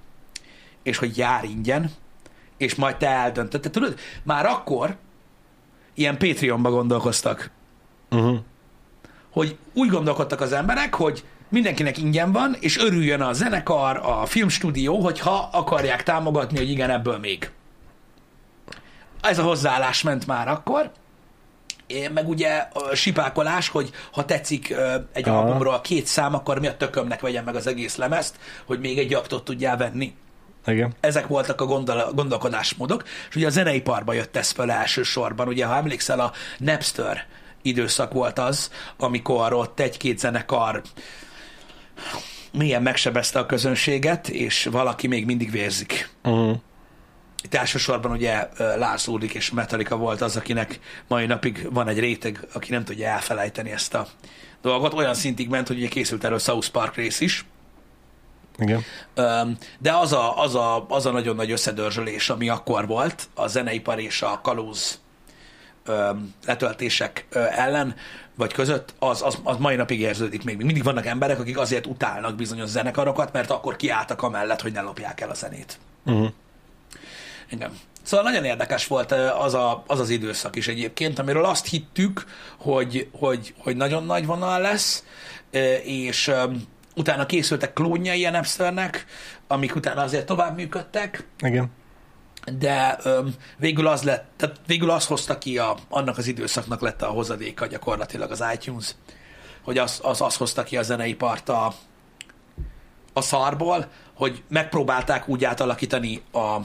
[0.82, 1.90] és hogy jár ingyen,
[2.56, 3.60] és majd te eldöntöd.
[3.60, 4.96] Tehát tudod, már akkor
[5.94, 7.50] ilyen Patreonba gondolkoztak,
[8.10, 8.38] Uh-huh.
[9.30, 15.00] hogy úgy gondolkodtak az emberek, hogy mindenkinek ingyen van, és örüljön a zenekar, a filmstúdió,
[15.00, 17.50] hogyha akarják támogatni, hogy igen, ebből még.
[19.22, 20.90] Ez a hozzáállás ment már akkor.
[21.86, 24.74] É, meg ugye a sipákolás, hogy ha tetszik
[25.12, 25.38] egy Aha.
[25.38, 29.14] albumról két szám, akkor mi a tökömnek vegyem meg az egész lemezt, hogy még egy
[29.14, 30.14] aktot tudjál venni.
[30.66, 30.92] Igen.
[31.00, 35.48] Ezek voltak a gondol- gondolkodásmódok, és ugye a zeneiparba jött ez föl elsősorban.
[35.48, 37.26] Ugye, ha emlékszel, a Napster
[37.62, 40.82] időszak volt az, amikor ott egy-két zenekar
[42.52, 46.10] milyen megsebezte a közönséget, és valaki még mindig vérzik.
[46.22, 46.56] Uh-huh.
[47.42, 52.46] Itt elsősorban ugye Lars Ulrich és Metallica volt az, akinek mai napig van egy réteg,
[52.52, 54.06] aki nem tudja elfelejteni ezt a
[54.62, 54.94] dolgot.
[54.94, 57.44] Olyan szintig ment, hogy ugye készült erről South Park rész is,
[58.58, 58.84] Igen.
[59.78, 64.00] De az a, az, a, az a nagyon nagy összedörzsölés, ami akkor volt a zeneipar
[64.00, 65.00] és a kalóz
[66.46, 67.94] letöltések ellen,
[68.34, 70.56] vagy között, az, az, az mai napig érződik még.
[70.56, 75.20] Mindig vannak emberek, akik azért utálnak bizonyos zenekarokat, mert akkor kiálltak amellett, hogy ne lopják
[75.20, 75.78] el a zenét.
[76.04, 76.28] Uh-huh.
[77.52, 77.70] Igen.
[78.02, 82.24] Szóval nagyon érdekes volt az, a, az az időszak is egyébként, amiről azt hittük,
[82.58, 85.04] hogy, hogy, hogy nagyon nagy vonal lesz,
[85.82, 86.32] és
[86.94, 89.06] utána készültek klónjai a Napsternek,
[89.46, 91.70] amik utána azért tovább működtek, Igen.
[92.58, 97.02] de öm, végül az lett, tehát végül az hozta ki a, annak az időszaknak lett
[97.02, 98.94] a hozadéka gyakorlatilag az iTunes,
[99.62, 101.74] hogy az, az, az hozta ki a zeneipart a,
[103.12, 106.56] a szarból, hogy megpróbálták úgy átalakítani a,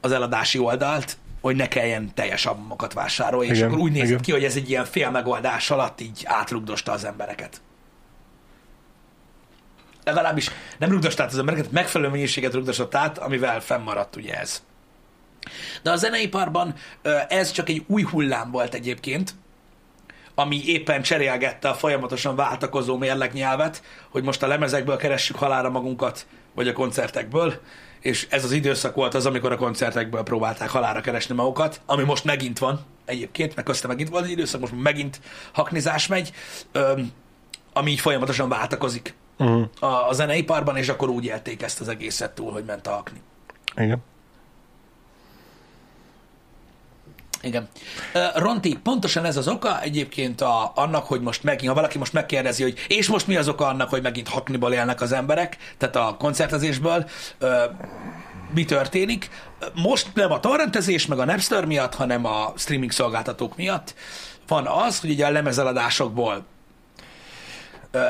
[0.00, 4.20] az eladási oldalt, hogy ne kelljen teljes albumokat vásárolni, és akkor úgy nézett igen.
[4.20, 7.60] ki, hogy ez egy ilyen fél megoldás alatt így átrugdosta az embereket.
[10.04, 14.62] Legalábbis nem rugdosta át az embereket, megfelelő mennyiséget rugdosott át, amivel fennmaradt ugye ez.
[15.82, 16.74] De a zeneiparban
[17.28, 19.34] ez csak egy új hullám volt egyébként,
[20.34, 26.68] ami éppen cserélgette a folyamatosan váltakozó mérlegnyelvet, hogy most a lemezekből keressük halára magunkat, vagy
[26.68, 27.60] a koncertekből,
[28.00, 32.24] és ez az időszak volt az, amikor a koncertekből próbálták halára keresni magukat, ami most
[32.24, 35.20] megint van egyébként, meg köztem megint volt egy időszak, most megint
[35.52, 36.32] haknizás megy,
[36.72, 37.12] öm,
[37.72, 39.68] ami így folyamatosan váltakozik Uh-huh.
[39.78, 43.20] a, a zeneiparban, és akkor úgy élték ezt az egészet túl, hogy ment a hakni.
[43.76, 44.02] Igen.
[47.42, 47.68] Igen.
[48.34, 52.62] Ronti, pontosan ez az oka egyébként a, annak, hogy most megint, ha valaki most megkérdezi,
[52.62, 56.16] hogy és most mi az oka annak, hogy megint hakniból élnek az emberek, tehát a
[56.18, 57.08] koncertezésből,
[58.54, 59.30] mi történik.
[59.74, 63.94] Most nem a torrentezés, meg a Napster miatt, hanem a streaming szolgáltatók miatt
[64.48, 66.44] van az, hogy ugye a lemezeladásokból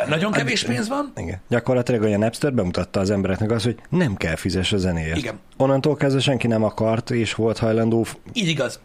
[0.09, 1.41] nagyon kevés pénz van, Igen.
[1.49, 5.17] Gyakorlatilag olyan Napster bemutatta az embereknek azt, hogy nem kell fizes a zenéért.
[5.17, 5.39] Igen.
[5.57, 8.81] Onnantól kezdve senki nem akart és volt hajlandó, így igaz.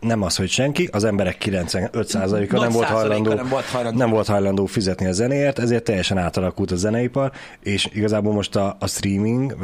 [0.00, 3.98] Nem az, hogy senki, az emberek 95%-a Nagy nem volt, hajlandó, nem volt hajlandó.
[3.98, 8.76] nem volt hajlandó fizetni a zenéért, ezért teljesen átalakult a zeneipar, és igazából most a,
[8.80, 9.56] a streaming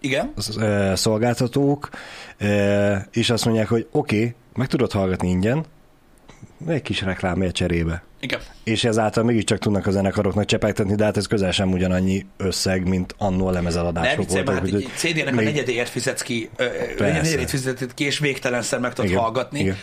[0.00, 0.32] Igen.
[0.94, 1.88] szolgáltatók
[3.12, 5.64] is azt mondják, hogy oké, okay, meg tudod hallgatni ingyen,
[6.68, 8.02] egy kis reklámért cserébe.
[8.20, 8.40] Igen.
[8.64, 13.14] És ezáltal mégiscsak tudnak a zenekaroknak csepegtetni, de hát ez közel sem ugyanannyi összeg, mint
[13.18, 14.80] annó a lemezeladások Nem viccelj, hát voltak.
[14.80, 16.50] egy CD-nek a még- negyedéért fizetsz ki,
[16.98, 19.60] negyedéért fizeted ki, és végtelenszer meg tudod Igen, hallgatni.
[19.60, 19.76] Igen.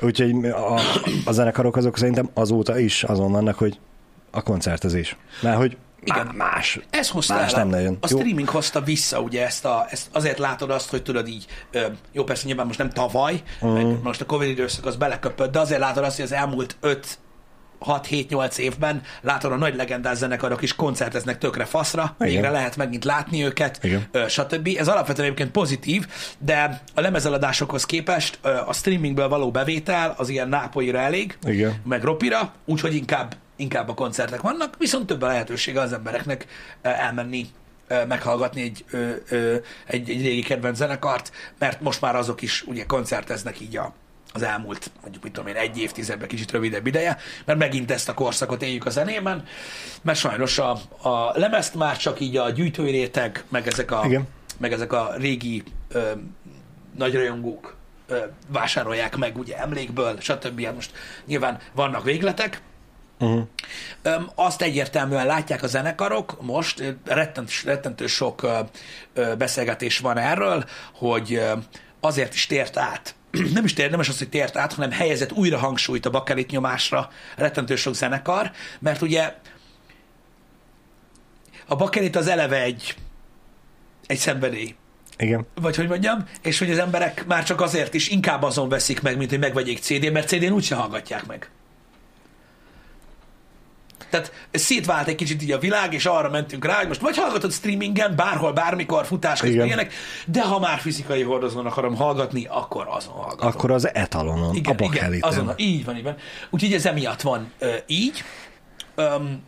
[0.00, 0.80] Úgyhogy a,
[1.24, 3.78] a zenekarok azok szerintem azóta is azon vannak, hogy
[4.30, 5.16] a koncertezés.
[5.42, 6.26] Mert hogy Igen.
[6.36, 6.80] Más.
[6.90, 7.98] Ez hozta Más el, nem nagyon.
[8.00, 8.18] a Jó.
[8.18, 11.46] streaming hozta vissza ugye ezt, a, ezt azért látod azt, hogy tudod így,
[12.12, 13.68] jó persze nyilván most nem tavaly, mm.
[13.68, 17.18] meg most a Covid időszak az beleköpött, de azért látod azt, hogy az elmúlt 5
[17.86, 22.32] 6-7-8 évben látod a nagy legendás zenekarok is koncerteznek tökre faszra, Igen.
[22.32, 24.28] végre lehet megint látni őket, Igen.
[24.28, 24.68] stb.
[24.78, 26.06] Ez alapvetően egyébként pozitív,
[26.38, 31.74] de a lemezeladásokhoz képest a streamingből való bevétel az ilyen nápolyira elég, Igen.
[31.84, 36.46] meg ropira, úgyhogy inkább, inkább a koncertek vannak, viszont több a lehetősége az embereknek
[36.82, 37.46] elmenni
[38.08, 42.86] meghallgatni egy, ö, ö, egy, egy régi kedvenc zenekart, mert most már azok is ugye
[42.86, 43.92] koncerteznek így a,
[44.32, 48.14] az elmúlt, mondjuk mit tudom én, egy évtizedben kicsit rövidebb ideje, mert megint ezt a
[48.14, 49.44] korszakot éljük a zenében,
[50.02, 50.70] mert sajnos a,
[51.02, 54.28] a lemezt már csak így a gyűjtői réteg, meg ezek a, Igen.
[54.58, 56.10] meg ezek a régi ö,
[56.96, 58.18] nagyrajongók ö,
[58.48, 60.64] vásárolják meg ugye emlékből, stb.
[60.64, 60.92] Hát most
[61.26, 62.62] nyilván vannak végletek,
[63.20, 63.46] Uh-huh.
[64.02, 68.58] Öm, azt egyértelműen látják a zenekarok, most rettent, rettentő sok ö,
[69.14, 71.52] ö, beszélgetés van erről, hogy ö,
[72.00, 73.14] azért is tért át,
[73.54, 76.50] nem is tért, nem is az, hogy tért át, hanem helyezett újra hangsúlyt a bakelit
[76.50, 79.34] nyomásra rettentő sok zenekar, mert ugye
[81.66, 82.94] a bakelit az eleve egy,
[84.06, 84.74] egy szenvedély
[85.18, 85.46] Igen.
[85.54, 89.16] vagy hogy mondjam, és hogy az emberek már csak azért is inkább azon veszik meg,
[89.16, 91.50] mint hogy megvegyék CD-n, mert CD-n úgyse hallgatják meg.
[94.10, 97.52] Tehát szétvált egy kicsit így a világ, és arra mentünk rá, hogy most vagy hallgatod
[97.52, 99.92] streamingen, bárhol, bármikor, futás közben ilyenek,
[100.26, 103.48] de ha már fizikai hordozón akarom hallgatni, akkor azon hallgatom.
[103.48, 106.16] Akkor az etalonon, igen, a igen, azon, így van, így van.
[106.50, 108.22] Úgyhogy ez emiatt van ö, így.
[108.94, 109.42] Öm,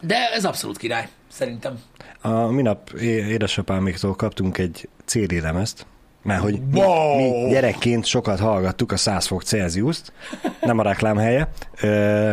[0.00, 1.78] de ez abszolút király, szerintem.
[2.20, 5.86] A minap é- édesapáméktól kaptunk egy CD lemezt,
[6.22, 7.16] mert hogy mi, Wow!
[7.16, 10.12] mi gyerekként sokat hallgattuk a 100 fok Celsius-t,
[10.60, 11.48] nem a reklám helye,
[11.80, 12.32] ö,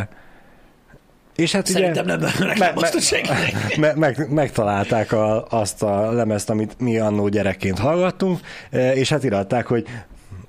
[1.35, 3.77] És hát Szerintem ugye, nem nem me- me- senkinek.
[3.77, 8.39] me- meg, megtalálták a, azt a lemezt, amit mi annó gyerekként hallgattunk,
[8.71, 9.87] e, és hát iratták, hogy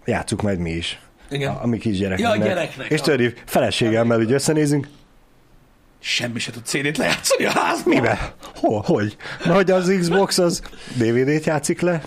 [0.04, 1.00] játsszuk majd mi is.
[1.30, 1.50] Igen.
[1.50, 2.26] A, a mi kisgyereknek.
[2.26, 4.88] Ja, a gyereknek, És törjük, feleségemmel úgy összenézünk,
[6.00, 7.94] Semmi se tud CD-t lejátszani a házban.
[7.94, 8.34] mibe?
[8.54, 9.16] Hol, hogy?
[9.44, 10.62] Na, hogy az Xbox az
[10.94, 12.02] DVD-t játszik le,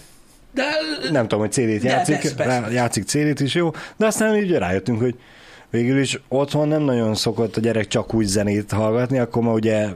[0.53, 0.63] De
[1.11, 4.99] nem tudom, hogy CD-t De, játszik, rá- játszik CD-t is jó, de aztán így rájöttünk,
[5.01, 5.15] hogy
[5.69, 9.87] végül is otthon nem nagyon szokott a gyerek csak úgy zenét hallgatni, akkor ma ugye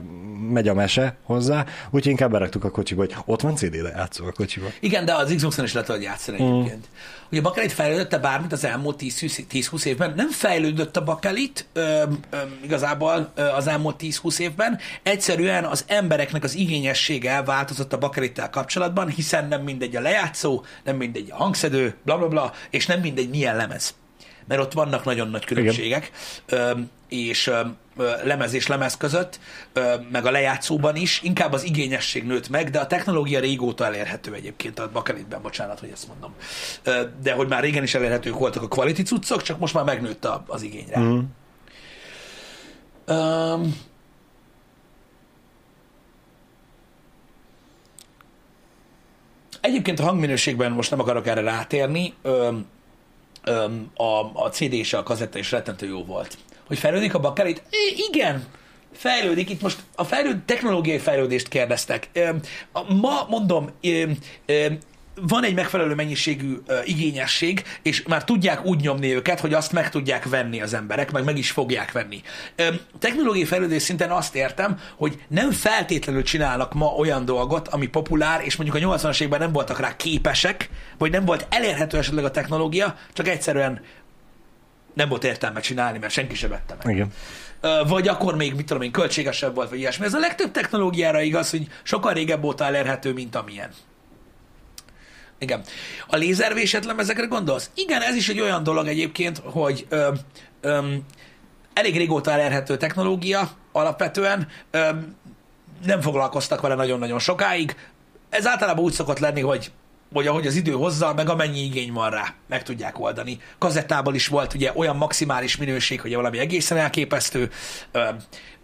[0.50, 4.32] megy a mese hozzá, úgyhogy inkább beraktuk a kocsiba, hogy ott van CD lejátszó a
[4.32, 4.66] kocsiba.
[4.80, 6.52] Igen, de az Xbox-on is le tudod játszani Mm.
[6.52, 6.88] egyébként.
[7.30, 10.12] Ugye a Bakelit fejlődött bármit az elmúlt 10 10-20 évben?
[10.16, 14.78] Nem fejlődött a Bakelit ö, ö, igazából ö, az elmúlt 10-20 évben.
[15.02, 20.96] Egyszerűen az embereknek az igényessége változott a Bakelittel kapcsolatban, hiszen nem mindegy a lejátszó, nem
[20.96, 23.94] mindegy a hangszedő, bla bla bla, és nem mindegy milyen lemez.
[24.48, 26.10] Mert ott vannak nagyon nagy különbségek,
[26.46, 26.70] ö,
[27.08, 27.50] és
[28.24, 29.40] lemez és lemez között,
[30.10, 34.78] meg a lejátszóban is, inkább az igényesség nőtt meg, de a technológia régóta elérhető egyébként
[34.78, 36.34] a bakelitben, bocsánat, hogy ezt mondom.
[37.22, 40.44] De hogy már régen is elérhetők voltak a quality cuccok, csak most már megnőtt a-
[40.46, 41.00] az igény rá.
[41.00, 41.20] Mm.
[43.06, 43.76] Um,
[49.60, 52.66] Egyébként a hangminőségben most nem akarok erre rátérni, öm,
[53.94, 56.38] a, a CD és a kazetta is rettentő jó volt.
[56.66, 57.62] Hogy fejlődik a bakelit?
[58.10, 58.46] Igen,
[58.92, 59.50] fejlődik.
[59.50, 62.10] Itt most a fejlőd, technológiai fejlődést kérdeztek.
[62.88, 63.70] Ma mondom,
[65.20, 69.90] van egy megfelelő mennyiségű ö, igényesség, és már tudják úgy nyomni őket, hogy azt meg
[69.90, 72.22] tudják venni az emberek, meg meg is fogják venni.
[72.56, 78.40] Ö, technológiai fejlődés szinten azt értem, hogy nem feltétlenül csinálnak ma olyan dolgot, ami populár,
[78.44, 82.30] és mondjuk a 80-as években nem voltak rá képesek, vagy nem volt elérhető esetleg a
[82.30, 83.80] technológia, csak egyszerűen
[84.94, 86.94] nem volt értelme csinálni, mert senki se vette meg.
[86.94, 87.12] Igen.
[87.86, 90.04] Vagy akkor még, mit tudom én, költségesebb volt, vagy ilyesmi.
[90.04, 93.70] Ez a legtöbb technológiára igaz, hogy sokkal régebb óta elérhető, mint amilyen.
[95.44, 95.62] Igen.
[96.06, 97.70] A lézervésett lemezekre gondolsz?
[97.74, 100.12] Igen, ez is egy olyan dolog egyébként, hogy ö,
[100.60, 100.92] ö,
[101.72, 104.88] elég régóta elérhető technológia alapvetően, ö,
[105.86, 107.76] nem foglalkoztak vele nagyon-nagyon sokáig.
[108.30, 109.70] Ez általában úgy szokott lenni, hogy
[110.12, 113.38] hogy ahogy az idő hozza, meg amennyi igény van rá, meg tudják oldani.
[113.58, 117.50] Kazettában is volt ugye olyan maximális minőség, hogy valami egészen elképesztő.
[117.92, 118.08] Ö,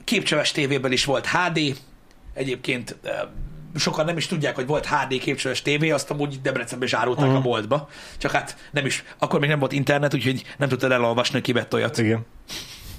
[0.04, 1.60] Képcseves tévében is volt HD,
[2.34, 2.96] egyébként
[3.74, 7.38] sokan nem is tudják, hogy volt HD képcseves tévé, azt amúgy Debrecenben is árulták uh-huh.
[7.38, 7.88] a boltba.
[8.18, 11.52] Csak hát nem is, akkor még nem volt internet, úgyhogy nem tudtad elolvasni, hogy ki
[11.52, 11.98] vett olyat.
[11.98, 12.26] Igen.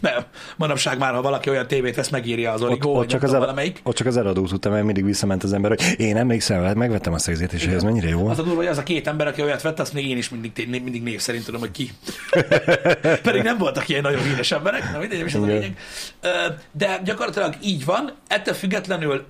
[0.01, 0.23] Nem.
[0.57, 3.33] Manapság már, ha valaki olyan tévét vesz, megírja az Ott, Origo, ott, vagy csak az
[3.33, 3.79] el, valamelyik.
[3.83, 7.13] ott csak az eladó tudta, mert mindig visszament az ember, hogy én emlékszem, hát megvettem
[7.13, 8.27] a izét, és hogy ez mennyire jó.
[8.27, 10.29] Az a durva, hogy az a két ember, aki olyat vett, azt még én is
[10.29, 11.91] mindig, mindig név szerint tudom, hogy ki.
[13.23, 15.59] Pedig nem voltak ilyen nagyon híres emberek, na mindegy, is az a Igen.
[15.59, 15.77] lényeg.
[16.21, 16.29] Ö,
[16.71, 19.25] De gyakorlatilag így van, ettől függetlenül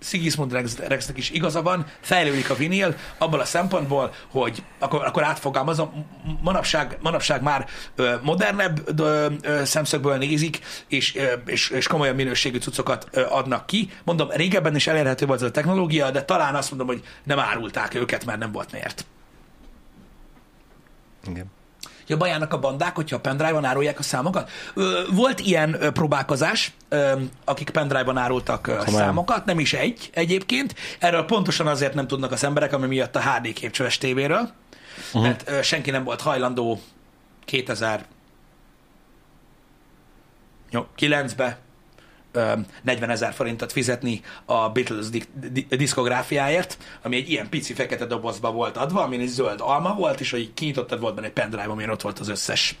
[0.00, 5.24] Sigismund Rex, Rexnek is igaza van, fejlődik a vinil abból a szempontból, hogy akkor, akkor
[5.24, 6.06] átfogalmazom,
[6.42, 7.66] manapság, manapság már
[8.22, 13.90] modernebb ö, ö, szemszögből nézik, és, és, és komolyabb minőségű cuccokat adnak ki.
[14.04, 17.94] Mondom, régebben is elérhető volt ez a technológia, de talán azt mondom, hogy nem árulták
[17.94, 19.04] őket, mert nem volt miért.
[21.26, 21.50] Igen.
[22.06, 24.50] Jobban járnak a bandák, hogyha a pendrive-on árulják a számokat?
[24.74, 27.12] Ö, volt ilyen ö, próbálkozás, ö,
[27.44, 28.94] akik pendrive-on árultak ö, Komolyan.
[28.94, 30.74] számokat, nem is egy egyébként.
[30.98, 34.50] Erről pontosan azért nem tudnak az emberek, ami miatt a HD képcsöves tévéről,
[35.06, 35.22] uh-huh.
[35.22, 36.80] mert ö, senki nem volt hajlandó
[37.44, 38.04] 2000
[40.98, 41.58] 9-be
[42.82, 48.52] 40 ezer forintot fizetni a Beatles di- di- diszkográfiáért, ami egy ilyen pici fekete dobozba
[48.52, 51.88] volt adva, amin egy zöld alma volt, és hogy kinyitottad volt benne egy pendrive, amin
[51.88, 52.76] ott volt az összes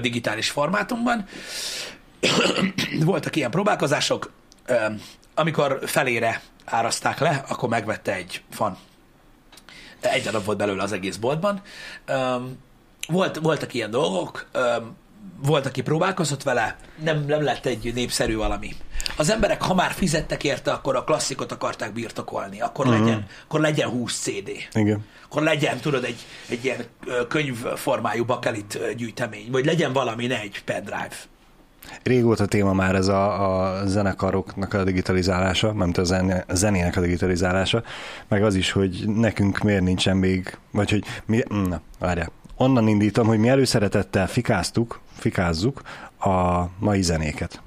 [0.00, 1.26] digitális formátumban.
[3.04, 4.30] Voltak ilyen próbálkozások,
[5.34, 8.76] amikor felére árazták le, akkor megvette egy fan.
[10.00, 11.62] Egy darab volt belőle az egész boltban.
[13.08, 14.46] Volt, voltak ilyen dolgok,
[15.42, 18.74] volt, aki próbálkozott vele, nem, nem lett egy népszerű valami.
[19.16, 23.04] Az emberek, ha már fizettek érte, akkor a klasszikot akarták birtokolni, akkor, uh-huh.
[23.04, 24.50] legyen, akkor legyen 20 CD.
[24.72, 25.04] Igen.
[25.24, 26.84] Akkor legyen, tudod, egy, egy ilyen
[27.28, 31.16] könyvformájú bakelit gyűjtemény, vagy legyen valami, ne egy pendrive.
[32.02, 37.00] Régóta téma már ez a, a zenekaroknak a digitalizálása, nem a zené, a zenének a
[37.00, 37.82] digitalizálása,
[38.28, 43.26] meg az is, hogy nekünk miért nincsen még, vagy hogy mi, na, várjál, onnan indítom,
[43.26, 45.82] hogy mi előszeretettel fikáztuk, fikázzuk
[46.18, 47.62] a mai zenéket.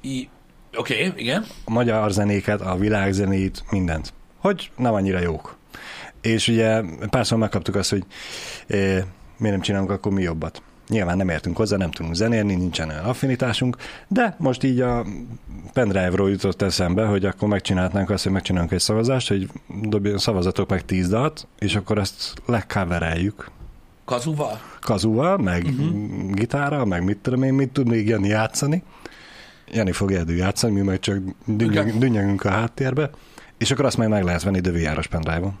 [0.00, 0.28] I-
[0.76, 1.44] Oké, okay, igen.
[1.64, 4.12] A magyar zenéket, a világzenét, mindent.
[4.38, 5.56] Hogy nem annyira jók.
[6.20, 8.04] És ugye párszor megkaptuk azt, hogy
[8.66, 9.04] eh,
[9.36, 10.62] miért nem csinálunk akkor mi jobbat.
[10.88, 13.76] Nyilván nem értünk hozzá, nem tudunk zenélni, nincsen olyan affinitásunk,
[14.08, 15.06] de most így a
[15.72, 19.48] pendrive-ról jutott eszembe, hogy akkor megcsinálnánk azt, hogy megcsinálunk egy szavazást, hogy
[19.82, 23.50] dobj, szavazatok meg tíz dalt, és akkor ezt lecovereljük
[24.10, 24.60] Kazuval?
[24.80, 26.30] kazuval, meg uh-huh.
[26.30, 28.82] gitárral, meg mit tudom én, mit tud még Jani játszani.
[29.72, 31.18] Jani fog eddig játszani, mi meg csak
[31.98, 33.10] dünnyegünk a háttérbe,
[33.58, 35.58] és akkor azt meg meg lehet venni de VR-os pendrive-on.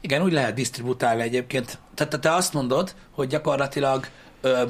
[0.00, 1.78] Igen, úgy lehet disztributálni egyébként.
[1.94, 4.06] Tehát te, te azt mondod, hogy gyakorlatilag
[4.40, 4.62] ö,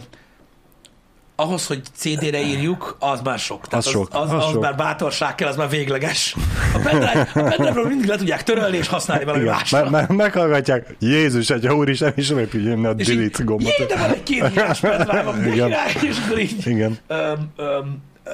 [1.40, 3.68] ahhoz, hogy CD-re írjuk, az már sok.
[3.68, 4.62] Tehát Az sok, Az, az az, az sok.
[4.62, 6.34] már bátorság kell, az már végleges.
[6.74, 9.90] A pendrive, a pendrive mindig le tudják törölni és használni valami Igen, másra.
[9.90, 13.78] me- me- meghallgatják, Jézus, egy úristen, és röpüljön a és így, delete gombot.
[13.78, 15.72] jé, de van egy két írás pendrive Igen.
[16.02, 16.98] és akkor így Igen.
[17.06, 18.30] öm, öm, ö,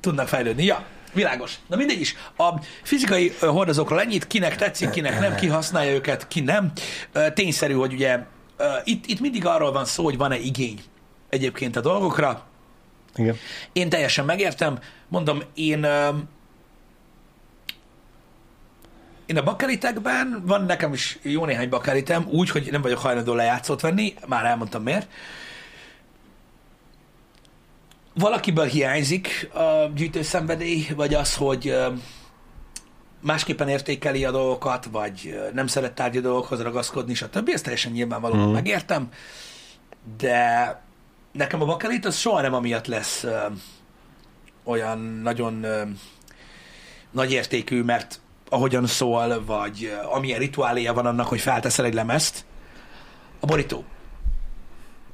[0.00, 0.64] tudnak fejlődni.
[0.64, 1.54] Ja, világos.
[1.66, 2.14] Na mindegy is.
[2.36, 2.48] A
[2.82, 6.72] fizikai hordozókról ennyit, kinek tetszik, kinek nem, ki használja őket, ki nem.
[7.34, 8.18] Tényszerű, hogy ugye
[8.84, 10.80] itt, itt mindig arról van szó, hogy van-e igény
[11.34, 12.42] egyébként a dolgokra.
[13.16, 13.36] Igen.
[13.72, 14.78] Én teljesen megértem.
[15.08, 15.86] Mondom, én
[19.26, 23.80] én a bakelitekben, van nekem is jó néhány bakelitem, úgy, hogy nem vagyok hajlandó lejátszót
[23.80, 25.08] venni, már elmondtam miért.
[28.14, 31.76] Valakiből hiányzik a gyűjtőszenvedély, vagy az, hogy
[33.20, 37.48] másképpen értékeli a dolgokat, vagy nem szeret tárgyi dolgokhoz ragaszkodni, stb.
[37.48, 38.52] Ezt teljesen nyilvánvalóan mm.
[38.52, 39.08] megértem,
[40.18, 40.82] de
[41.34, 43.36] nekem a bakelit az soha nem amiatt lesz ö,
[44.64, 45.82] olyan nagyon ö,
[47.10, 52.44] nagy értékű, mert ahogyan szól, vagy ö, amilyen rituáléja van annak, hogy felteszel egy lemezt,
[53.40, 53.84] a borító.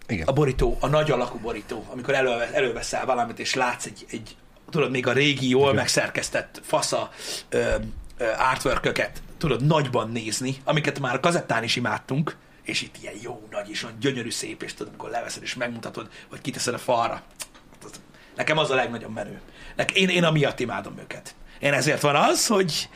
[0.06, 0.26] Igen.
[0.26, 4.36] A borító, a nagy alakú borító, amikor elő, előveszel valamit, és látsz egy, egy
[4.70, 5.74] tudod, még a régi, jól Igen.
[5.74, 7.10] megszerkesztett fasza
[7.48, 7.74] ö,
[8.18, 13.46] ö, artworköket tudod nagyban nézni, amiket már a kazettán is imádtunk, és itt ilyen jó
[13.50, 17.22] nagy és olyan gyönyörű szép, és tudod, amikor leveszed és megmutatod, vagy kiteszed a falra.
[17.82, 18.00] Hát
[18.36, 19.40] Nekem az a legnagyobb menő.
[19.76, 21.34] Nek- Én, én amiatt imádom őket.
[21.58, 22.88] Én ezért van az, hogy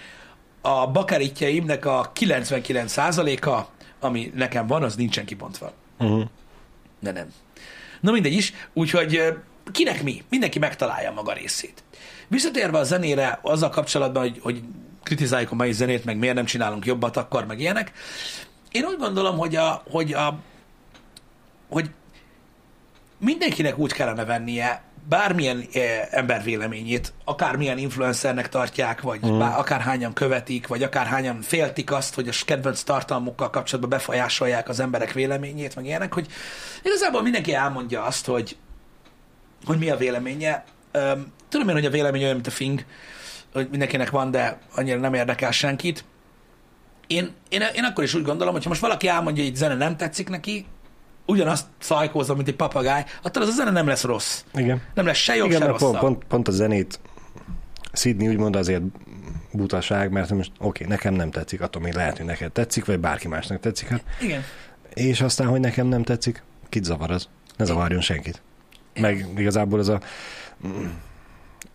[0.60, 3.60] a bakaritjaimnek a 99%-a,
[4.00, 5.72] ami nekem van, az nincsen kibontva.
[5.98, 6.24] Uh-huh.
[7.00, 7.32] De nem.
[8.00, 9.34] Na mindegy is, úgyhogy
[9.72, 10.22] kinek mi?
[10.28, 11.82] Mindenki megtalálja maga részét.
[12.28, 14.62] Visszatérve a zenére, azzal kapcsolatban, hogy, hogy
[15.02, 17.92] kritizáljuk a mai zenét, meg miért nem csinálunk jobbat akkor, meg ilyenek.
[18.74, 20.38] Én úgy gondolom, hogy a, hogy a
[21.68, 21.90] hogy
[23.18, 29.38] mindenkinek úgy kellene vennie bármilyen eh, ember véleményét, akármilyen influencernek tartják, vagy mm.
[29.38, 35.12] bár, akárhányan követik, vagy akárhányan féltik azt, hogy a kedvenc tartalmukkal kapcsolatban befolyásolják az emberek
[35.12, 36.26] véleményét, meg ilyenek, hogy
[36.82, 38.56] igazából mindenki elmondja azt, hogy,
[39.64, 40.64] hogy mi a véleménye.
[40.92, 42.84] Öm, tudom én, hogy a vélemény olyan, mint a fing,
[43.52, 46.04] hogy mindenkinek van, de annyira nem érdekel senkit.
[47.06, 49.74] Én, én, én akkor is úgy gondolom, hogy ha most valaki elmondja, hogy egy zene
[49.74, 50.66] nem tetszik neki,
[51.26, 54.44] ugyanazt szajkózom, mint egy papagáj, attól az a zene nem lesz rossz.
[54.54, 54.82] Igen.
[54.94, 56.10] Nem lesz se jobb, Igen, se mert pont, rosszabb.
[56.10, 57.00] pont, pont a zenét
[57.92, 58.82] szidni úgymond azért
[59.52, 62.98] butaság, mert most oké, okay, nekem nem tetszik, attól még lehet, hogy neked tetszik, vagy
[62.98, 63.88] bárki másnak tetszik.
[63.88, 64.04] Hát.
[64.20, 64.42] Igen.
[64.94, 67.28] És aztán, hogy nekem nem tetszik, kit zavar az?
[67.56, 68.42] Ne zavarjon senkit.
[69.00, 70.00] Meg igazából ez a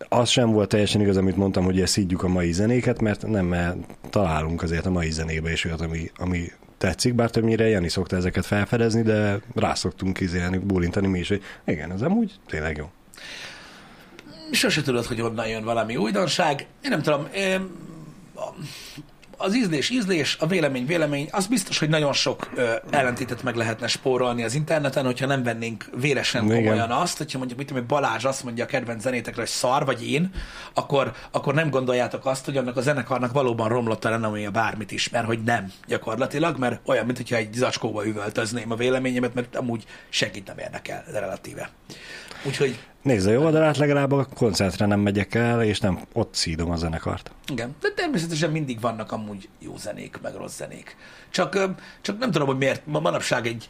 [0.08, 3.46] az sem volt teljesen igaz, amit mondtam, hogy ezt szídjuk a mai zenéket, mert nem,
[3.46, 3.76] mert
[4.10, 8.46] találunk azért a mai zenébe is olyat, ami, ami tetszik, bár többnyire Jani szokta ezeket
[8.46, 12.90] felfedezni, de rá szoktunk izélni, bólintani mi is, hogy igen, ez amúgy tényleg jó.
[14.50, 16.66] Sose tudod, hogy honnan jön valami újdonság.
[16.82, 17.70] Én nem tudom, én,
[19.40, 23.86] az ízlés ízlés, a vélemény vélemény, az biztos, hogy nagyon sok ö, ellentétet meg lehetne
[23.86, 26.56] spórolni az interneten, hogyha nem vennénk véresen Igen.
[26.56, 29.84] komolyan azt, hogyha mondjuk, mit tudom, én, Balázs azt mondja a kedvenc zenétekre, hogy szar,
[29.84, 30.30] vagy én,
[30.74, 35.08] akkor, akkor nem gondoljátok azt, hogy annak a zenekarnak valóban romlott a renoméja bármit is,
[35.08, 39.84] mert hogy nem gyakorlatilag, mert olyan, mint hogyha egy zacskóba üvöltözném a véleményemet, mert amúgy
[40.08, 41.70] senkit nem érdekel, de relatíve.
[42.44, 46.70] Úgyhogy Nézd a jó oldalát, legalább a koncertre nem megyek el, és nem ott szídom
[46.70, 47.30] a zenekart.
[47.48, 50.96] Igen, de természetesen mindig vannak amúgy jó zenék, meg rossz zenék.
[51.30, 51.58] Csak,
[52.00, 53.68] csak nem tudom, hogy miért ma manapság egy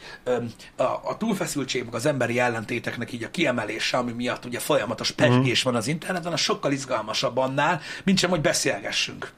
[0.77, 5.63] a, a túlfeszültség, meg az emberi ellentéteknek így a kiemelése, ami miatt ugye folyamatos pegés
[5.63, 9.33] van az interneten, az sokkal izgalmasabb annál, mint sem, hogy beszélgessünk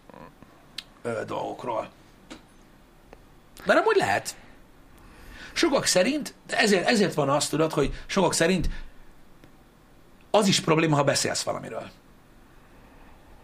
[1.02, 1.88] ö, dolgokról.
[3.64, 4.35] Mert amúgy lehet.
[5.52, 8.68] Sokak szerint, de ezért, ezért van azt tudod, hogy sokak szerint
[10.35, 11.91] az is probléma, ha beszélsz valamiről.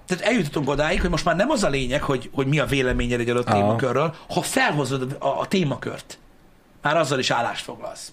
[0.06, 3.20] Tehát eljutottunk odáig, hogy most már nem az a lényeg, hogy, hogy mi a véleményed
[3.20, 3.58] egy adott Aha.
[3.58, 6.18] témakörről, ha felhozod a, a témakört,
[6.82, 8.12] már azzal is állást foglalsz.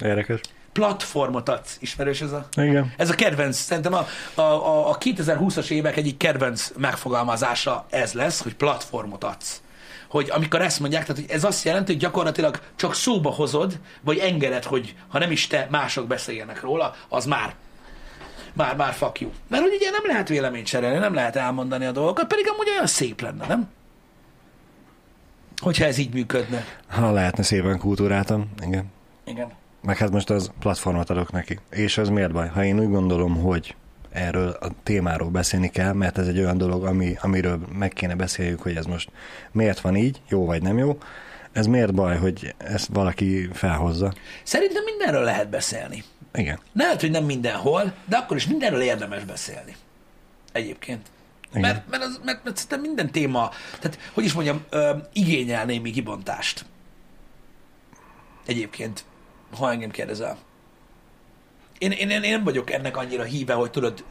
[0.00, 0.40] Érdekes.
[0.72, 1.76] Platformot adsz.
[1.80, 2.46] Ismerős ez a...
[2.56, 2.92] Igen.
[2.96, 8.42] Ez a kedvenc, szerintem a, a, a, a 2020-as évek egyik kedvenc megfogalmazása ez lesz,
[8.42, 9.62] hogy platformot adsz.
[10.12, 14.18] Hogy amikor ezt mondják, tehát hogy ez azt jelenti, hogy gyakorlatilag csak szóba hozod, vagy
[14.18, 17.54] engeded, hogy ha nem is te, mások beszéljenek róla, az már
[18.52, 19.30] már, már fuck you.
[19.48, 22.86] Mert hogy ugye nem lehet véleményt cserélni, nem lehet elmondani a dolgokat, pedig amúgy olyan
[22.86, 23.68] szép lenne, nem?
[25.60, 26.64] Hogyha ez így működne.
[26.88, 28.84] Ha lehetne szépen kultúrátam, igen.
[29.24, 29.50] Igen.
[29.82, 31.58] Meg hát most az platformot adok neki.
[31.70, 32.48] És az miért baj?
[32.48, 33.74] Ha én úgy gondolom, hogy
[34.12, 38.62] erről a témáról beszélni kell, mert ez egy olyan dolog, ami, amiről meg kéne beszéljük,
[38.62, 39.10] hogy ez most
[39.52, 40.98] miért van így, jó vagy nem jó,
[41.52, 44.12] ez miért baj, hogy ezt valaki felhozza?
[44.42, 46.04] Szerintem mindenről lehet beszélni.
[46.34, 46.58] Igen.
[46.72, 49.76] Lehet, hogy nem mindenhol, de akkor is mindenről érdemes beszélni.
[50.52, 51.10] Egyébként.
[51.50, 51.60] Igen.
[51.60, 53.50] Mert, mert, az, mert, mert szerintem minden téma,
[53.80, 56.64] tehát hogy is mondjam, ö, igényel némi kibontást.
[58.46, 59.04] Egyébként,
[59.58, 60.38] ha engem kérdezel.
[61.82, 64.04] Én, én, én, én nem vagyok ennek annyira híve, hogy tudod,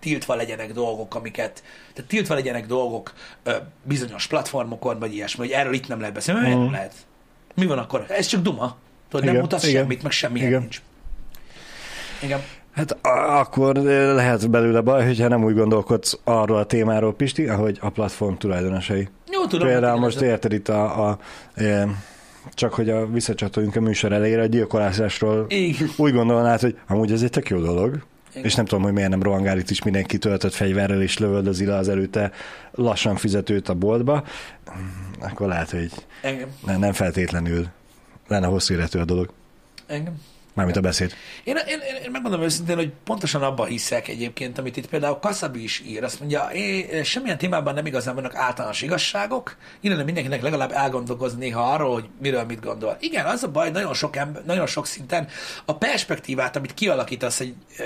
[0.00, 1.62] tiltva legyenek dolgok, amiket,
[1.94, 3.12] tehát tiltva legyenek dolgok
[3.42, 3.52] ö,
[3.82, 6.40] bizonyos platformokon, vagy ilyesmi, hogy erről itt nem lehet beszélni.
[6.40, 6.94] Miért nem lehet?
[7.54, 8.04] Mi van akkor?
[8.08, 8.76] Ez csak duma.
[9.08, 9.80] Tudod, nem Igen, mutatsz igen.
[9.80, 10.60] semmit, meg semmi Igen.
[10.60, 10.82] nincs.
[12.22, 12.40] Igen.
[12.72, 13.74] Hát a- akkor
[14.14, 19.08] lehet belőle baj, hogyha nem úgy gondolkodsz arról a témáról, Pisti, ahogy a platform tulajdonosai.
[19.30, 19.68] Jó, tudom.
[19.68, 21.18] Például most érted itt a, a,
[21.54, 21.88] e,
[22.54, 25.88] csak hogy a visszacsatoljunk a műsor elejére, a gyilkolásról Igen.
[25.96, 28.44] úgy gondolnád, hogy amúgy ez egy tök jó dolog, Igen.
[28.44, 31.76] és nem tudom, hogy miért nem rohangál itt is mindenki töltött fegyverrel, és lövöldözi le
[31.76, 32.32] az előtte
[32.72, 34.24] lassan fizetőt a boltba,
[35.18, 35.90] akkor lehet, hogy
[36.22, 36.48] Engem.
[36.66, 37.66] nem, nem feltétlenül
[38.28, 39.32] lenne hosszú életű a dolog.
[39.86, 40.14] Engem.
[40.58, 41.14] Mármint a beszéd.
[41.44, 45.62] Én, én, én, én megmondom őszintén, hogy pontosan abban hiszek egyébként, amit itt például Kasszabi
[45.62, 46.04] is ír.
[46.04, 51.72] Azt mondja, én, semmilyen témában nem igazán vannak általános igazságok, illene mindenkinek legalább elgondolkozni néha
[51.72, 52.96] arról, hogy miről mit gondol.
[53.00, 55.28] Igen, az a baj, nagyon sok, ember, nagyon sok szinten
[55.64, 57.84] a perspektívát, amit kialakítasz, egy, ö,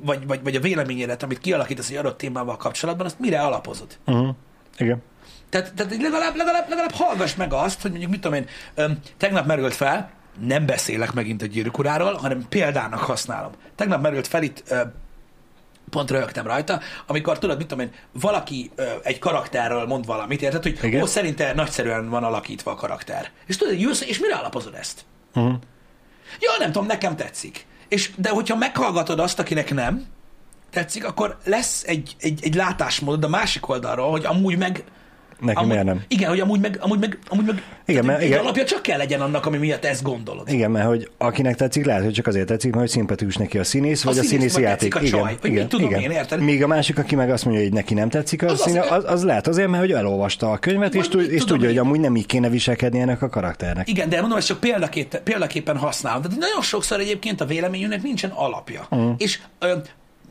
[0.00, 3.98] vagy, vagy, vagy a véleményedet, amit kialakítasz egy adott témával kapcsolatban, azt mire alapozod?
[4.06, 4.34] Uh-huh.
[4.78, 5.02] Igen.
[5.48, 9.46] Tehát, tehát legalább, legalább, legalább hallgass meg azt, hogy mondjuk mit tudom én, öm, tegnap
[9.46, 13.52] merült fel, nem beszélek megint a gyűrűk uráról, hanem példának használom.
[13.74, 14.80] Tegnap merült fel itt, ö,
[15.90, 20.62] pont röhögtem rajta, amikor tudod, mit tudom én, valaki ö, egy karakterről mond valamit, érted,
[20.62, 21.02] hogy Igen.
[21.02, 23.30] ó, szerinte nagyszerűen van alakítva a karakter.
[23.46, 25.04] És tudod, jössz, és mire alapozod ezt?
[25.34, 25.54] Uh-huh.
[26.40, 27.66] Ja, nem tudom, nekem tetszik.
[27.88, 30.06] És, de hogyha meghallgatod azt, akinek nem
[30.70, 34.84] tetszik, akkor lesz egy, egy, egy látásmódod a másik oldalról, hogy amúgy meg
[35.40, 36.02] Neki amúgy, miért nem?
[36.08, 38.38] Igen, hogy amúgy meg, amúgy meg, amúgy meg Igen, tehát mert- igen.
[38.40, 40.48] alapja csak kell legyen annak, ami miatt ezt gondolod.
[40.52, 43.64] Igen, mert hogy akinek tetszik, lehet, hogy csak azért tetszik, mert hogy szimpatikus neki a
[43.64, 44.94] színész, vagy a, színész, színészi vagy játék.
[44.94, 46.00] a igen, csaj, vagy igen, tudom igen.
[46.00, 46.40] én, érted?
[46.40, 49.04] Míg a másik, aki meg azt mondja, hogy neki nem tetszik, az, Az az, az-
[49.06, 52.16] az, lehet azért, mert hogy elolvasta a könyvet, és, tud, és tudja, hogy amúgy nem
[52.16, 53.88] így kéne viselkedni ennek a karakternek.
[53.88, 56.22] Igen, de mondom, ezt csak példaképpen, példaképpen használom.
[56.22, 58.86] Tehát nagyon sokszor egyébként a véleményünknek nincsen alapja.
[58.90, 59.10] Uh.
[59.18, 59.72] És ö,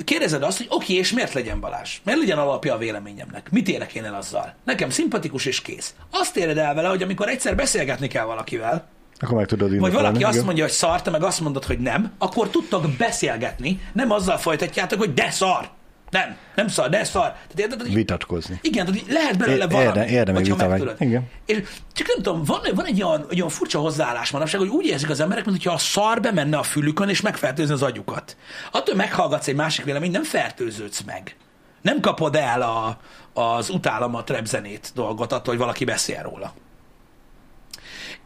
[0.03, 1.97] kérdezed azt, hogy oké, és miért legyen Balázs?
[2.03, 3.51] Miért legyen alapja a véleményemnek?
[3.51, 4.53] Mit érek én el azzal?
[4.63, 5.93] Nekem szimpatikus és kész.
[6.11, 8.87] Azt éred el vele, hogy amikor egyszer beszélgetni kell valakivel,
[9.19, 12.11] Akkor meg tudod vagy valaki azt mondja, hogy szar, te meg azt mondod, hogy nem,
[12.17, 15.69] akkor tudtok beszélgetni, nem azzal folytatjátok, hogy de szar.
[16.09, 17.31] Nem, nem szar, de szar.
[17.31, 18.59] Tehát érted, hogy Vitatkozni.
[18.61, 20.91] igen, tehát lehet belőle É- valami, érde- érdemi vita vagy.
[20.99, 21.29] Igen.
[21.45, 21.57] És
[21.93, 25.09] csak nem tudom, van, van egy, olyan, egy olyan furcsa hozzáállás manapság, hogy úgy érzik
[25.09, 28.37] az emberek, mintha a szar bemenne a fülükön, és megfertőzni az agyukat.
[28.71, 31.35] Attól, meghallgatsz egy másik véleményt, nem fertőződsz meg.
[31.81, 32.97] Nem kapod el a,
[33.41, 36.53] az utálom a trap zenét dolgot attól, hogy valaki beszél róla.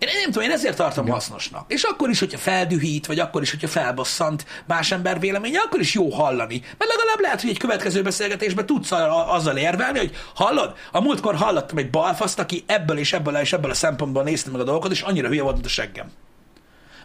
[0.01, 1.15] Én nem tudom, én ezért tartom Igen.
[1.15, 1.71] hasznosnak.
[1.71, 5.93] És akkor is, hogyha feldühít, vagy akkor is, hogyha felbosszant más ember véleménye, akkor is
[5.93, 6.59] jó hallani.
[6.77, 8.91] Mert legalább lehet, hogy egy következő beszélgetésben tudsz
[9.27, 13.71] azzal érvelni, hogy hallod, a múltkor hallottam egy balfaszt, aki ebből és ebből és ebből
[13.71, 16.11] a szempontból nézte meg a dolgokat, és annyira hülye volt, mint a seggem.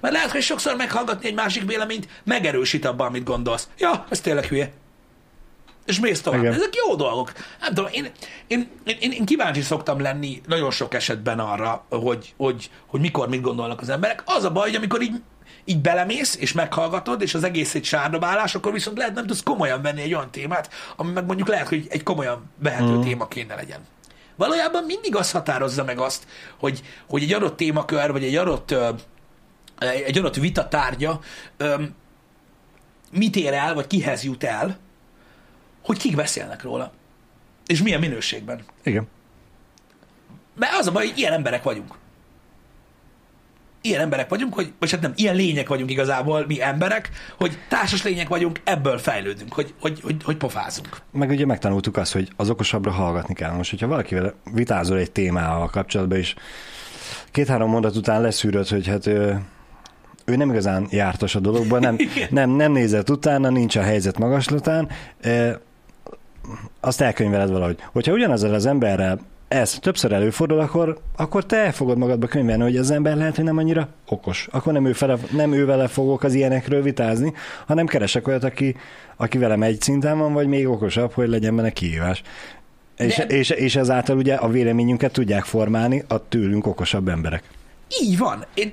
[0.01, 3.69] Mert lehet, hogy sokszor meghallgatni egy másik véleményt megerősít abban, amit gondolsz.
[3.79, 4.73] Ja, ez tényleg hülye.
[5.87, 6.41] És mész tovább.
[6.41, 6.53] Igen.
[6.53, 7.33] Ezek jó dolgok.
[7.61, 8.11] Nem tudom, én,
[8.47, 13.41] én, én, én kíváncsi szoktam lenni nagyon sok esetben arra, hogy, hogy, hogy mikor mit
[13.41, 14.23] gondolnak az emberek.
[14.25, 15.23] Az a baj, hogy amikor így,
[15.65, 19.83] így belemész, és meghallgatod, és az egész egy sárdobálás, akkor viszont lehet nem tudsz komolyan
[19.83, 23.01] venni egy olyan témát, ami meg mondjuk lehet, hogy egy komolyan vehető mm.
[23.01, 23.81] téma kéne legyen.
[24.37, 26.27] Valójában mindig az határozza meg azt,
[26.59, 28.75] hogy, hogy egy adott témakör, vagy egy adott,
[29.79, 31.21] egy adott vita tárgya
[33.11, 34.79] mit ér el, vagy kihez jut el,
[35.87, 36.93] hogy kik beszélnek róla.
[37.67, 38.61] És milyen minőségben.
[38.83, 39.09] Igen.
[40.55, 41.95] Mert az a baj, hogy ilyen emberek vagyunk.
[43.81, 48.03] Ilyen emberek vagyunk, hogy, vagy hát nem, ilyen lények vagyunk igazából, mi emberek, hogy társas
[48.03, 50.97] lények vagyunk, ebből fejlődünk, hogy, hogy, hogy, hogy pofázunk.
[51.13, 53.53] Meg ugye megtanultuk azt, hogy az okosabbra hallgatni kell.
[53.53, 56.35] Most, hogyha valakivel vitázol egy témával kapcsolatban, és
[57.31, 59.41] két-három mondat után leszűröd, hogy hát ő,
[60.25, 61.97] ő nem igazán jártas a dologban, nem,
[62.31, 64.89] nem, nem nézett utána, nincs a helyzet magaslatán,
[66.81, 67.79] azt elkönyveled valahogy.
[67.93, 72.91] Hogyha ugyanezzel az emberrel ez többször előfordul, akkor, akkor te fogod magadba könyvelni, hogy az
[72.91, 74.49] ember lehet, hogy nem annyira okos.
[74.51, 77.33] Akkor nem ő, fele, nem ő vele fogok az ilyenekről vitázni,
[77.67, 78.77] hanem keresek olyat, aki,
[79.17, 82.23] aki velem egy szinten van, vagy még okosabb, hogy legyen benne kihívás.
[82.97, 87.43] És, De- és, és ezáltal ugye a véleményünket tudják formálni a tőlünk okosabb emberek.
[88.03, 88.45] Így van.
[88.55, 88.71] Én,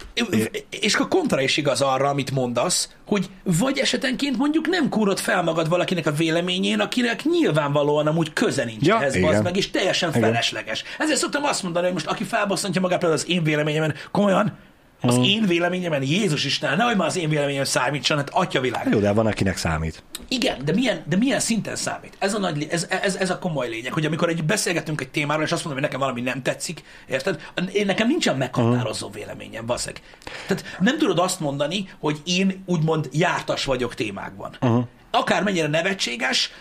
[0.69, 5.43] és a kontra is igaz arra, amit mondasz, hogy vagy esetenként mondjuk nem kúrod fel
[5.43, 9.43] magad valakinek a véleményén, akinek nyilvánvalóan amúgy köze nincs Ja, ehhez, igen.
[9.43, 10.21] meg, és teljesen Igen.
[10.21, 10.83] felesleges.
[10.99, 14.57] Ezért szoktam azt mondani, hogy most aki felbosszantja magát például az én véleményemen, komolyan,
[15.05, 15.23] az Mhm.
[15.23, 18.87] én véleményemen, Jézus Isten, nehogy már az én véleményem számítson, hát atya világ.
[18.91, 20.03] Jó, de van, akinek számít.
[20.27, 22.15] Igen, de milyen, de milyen szinten számít?
[22.19, 25.43] Ez a, nagy, ez, ez, ez a komoly lényeg, hogy amikor egy beszélgetünk egy témáról,
[25.43, 27.41] és azt mondom, hogy nekem valami nem tetszik, érted?
[27.73, 30.01] Én nekem nincsen meghatározó véleményem, baszeg.
[30.47, 34.57] Tehát nem tudod azt mondani, hogy én úgymond jártas vagyok témákban.
[34.61, 34.83] Uh-huh.
[35.11, 36.51] Akármennyire nevetséges,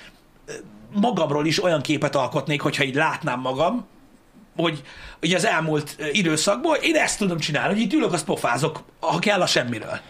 [0.94, 3.86] magamról is olyan képet alkotnék, hogyha így látnám magam,
[4.56, 4.82] hogy
[5.22, 9.40] ugye az elmúlt időszakból én ezt tudom csinálni, hogy itt ülök, azt pofázok, ha kell
[9.40, 10.00] a semmiről.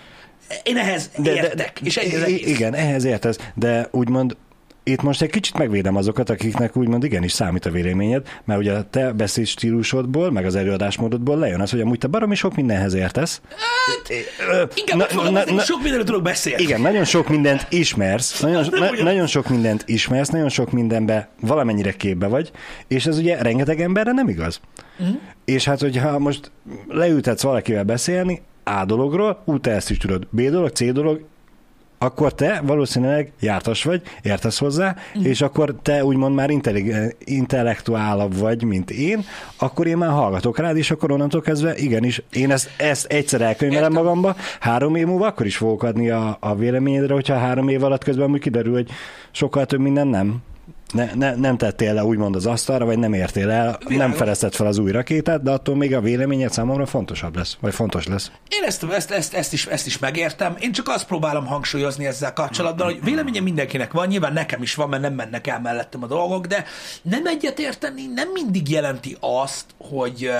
[0.62, 2.46] Én ehhez de, értek, és ennyi az egész.
[2.46, 4.36] Igen, ehhez értesz, de úgymond
[4.84, 8.82] itt most egy kicsit megvédem azokat, akiknek úgymond igenis számít a véleményed, mert ugye a
[8.90, 13.40] te beszéd stílusodból, meg az előadásmódodból lejön az, hogy amúgy te baromi sok mindenhez értesz.
[14.94, 16.62] Na- na- hogy sok mindenről tudok beszélni.
[16.62, 21.92] Igen, nagyon sok mindent ismersz, nagyon, na, nagyon sok mindent ismersz, nagyon sok mindenbe valamennyire
[21.92, 22.50] képbe vagy,
[22.88, 24.60] és ez ugye rengeteg emberre nem igaz.
[25.02, 25.06] Mm.
[25.44, 26.50] És hát, hogyha most
[26.88, 31.24] leültetsz valakivel beszélni, A dologról, úgy te ezt is tudod, B dolog, C dolog,
[32.02, 35.24] akkor te valószínűleg jártas vagy, értesz hozzá, mm.
[35.24, 36.50] és akkor te úgymond már
[37.24, 39.24] intellektuálabb vagy, mint én,
[39.56, 43.90] akkor én már hallgatok rád, és akkor onnantól kezdve igenis, én ezt, ezt egyszer elkönyvelem
[43.90, 44.04] Értem.
[44.04, 48.04] magamba, három év múlva akkor is fogok adni a, a véleményedre, hogyha három év alatt
[48.04, 48.90] közben úgy kiderül, hogy
[49.30, 50.42] sokkal több minden nem.
[50.92, 54.16] Ne, ne, nem tettél le úgymond az asztalra, vagy nem értél el, nem Világos.
[54.16, 58.06] felezted fel az új rakétát, de attól még a véleményed számomra fontosabb lesz, vagy fontos
[58.06, 58.30] lesz.
[58.48, 60.56] Én ezt, ezt, ezt, ezt, is, ezt is megértem.
[60.60, 64.88] Én csak azt próbálom hangsúlyozni ezzel kapcsolatban, hogy véleménye mindenkinek van, nyilván nekem is van,
[64.88, 66.64] mert nem mennek el mellettem a dolgok, de
[67.02, 70.30] nem egyetérteni nem mindig jelenti azt, hogy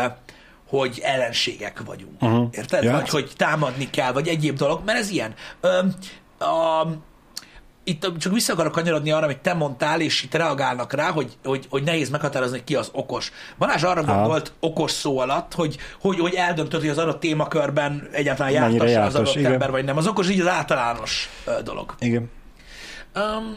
[0.68, 2.22] hogy ellenségek vagyunk.
[2.22, 2.48] Uh-huh.
[2.52, 2.82] Érted?
[2.82, 2.92] Ja.
[2.92, 5.34] Vagy hogy támadni kell, vagy egyéb dolog, mert ez ilyen.
[5.60, 5.78] Ö,
[6.44, 6.86] a,
[7.84, 11.66] itt csak vissza akarok kanyarodni arra, amit te mondtál, és itt reagálnak rá, hogy, hogy,
[11.70, 13.32] hogy nehéz meghatározni, hogy ki az okos.
[13.58, 14.14] Balázs arra Aha.
[14.14, 18.88] gondolt okos szó alatt, hogy, hogy, hogy eldöntöd, hogy az adott témakörben egyáltalán Mennyire jártas
[18.88, 19.52] az jártas, adott igen.
[19.52, 19.96] ember, vagy nem.
[19.96, 21.28] Az okos így az általános
[21.64, 21.94] dolog.
[21.98, 22.30] Igen.
[23.14, 23.56] Um,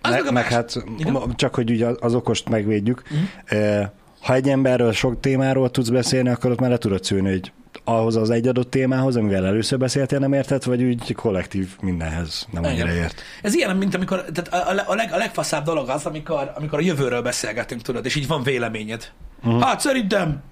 [0.00, 1.34] az meg, meg más- hát Igen?
[1.36, 3.02] csak, hogy ugye az okost megvédjük.
[3.10, 3.86] Uh-huh.
[4.20, 7.52] Ha egy emberről sok témáról tudsz beszélni, akkor ott már le tudod szűrni, hogy
[7.84, 12.64] ahhoz az egy adott témához, amivel először beszéltél, nem érted, vagy úgy kollektív mindenhez nem
[12.64, 13.02] annyira Igen.
[13.02, 13.22] ért.
[13.42, 16.82] Ez ilyen, mint amikor, tehát a, a, leg, a legfaszább dolog az, amikor, amikor a
[16.82, 19.12] jövőről beszélgetünk, tudod, és így van véleményed.
[19.42, 19.62] Uh-huh.
[19.62, 20.42] Hát szerintem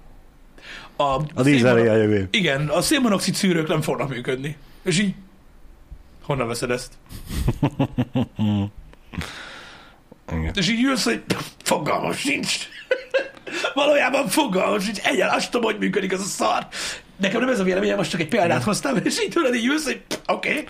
[0.95, 1.21] a.
[1.33, 2.27] A dízelé a jövő.
[2.31, 4.57] Igen, a szénmonoxid szűrők nem fognak működni.
[4.83, 5.13] És így,
[6.23, 6.93] honnan veszed ezt?
[10.31, 10.51] Igen.
[10.53, 11.23] És így ülsz, hogy
[11.63, 12.57] fogalmam sincs.
[13.73, 14.99] Valójában fogalmam sincs.
[14.99, 16.67] Egyen azt tudom, hogy működik ez a szar.
[17.21, 19.83] Nekem nem ez a véleményem, most csak egy példát hoztam, és így tudod, így ülsz,
[19.83, 20.49] hogy oké.
[20.49, 20.63] Okay.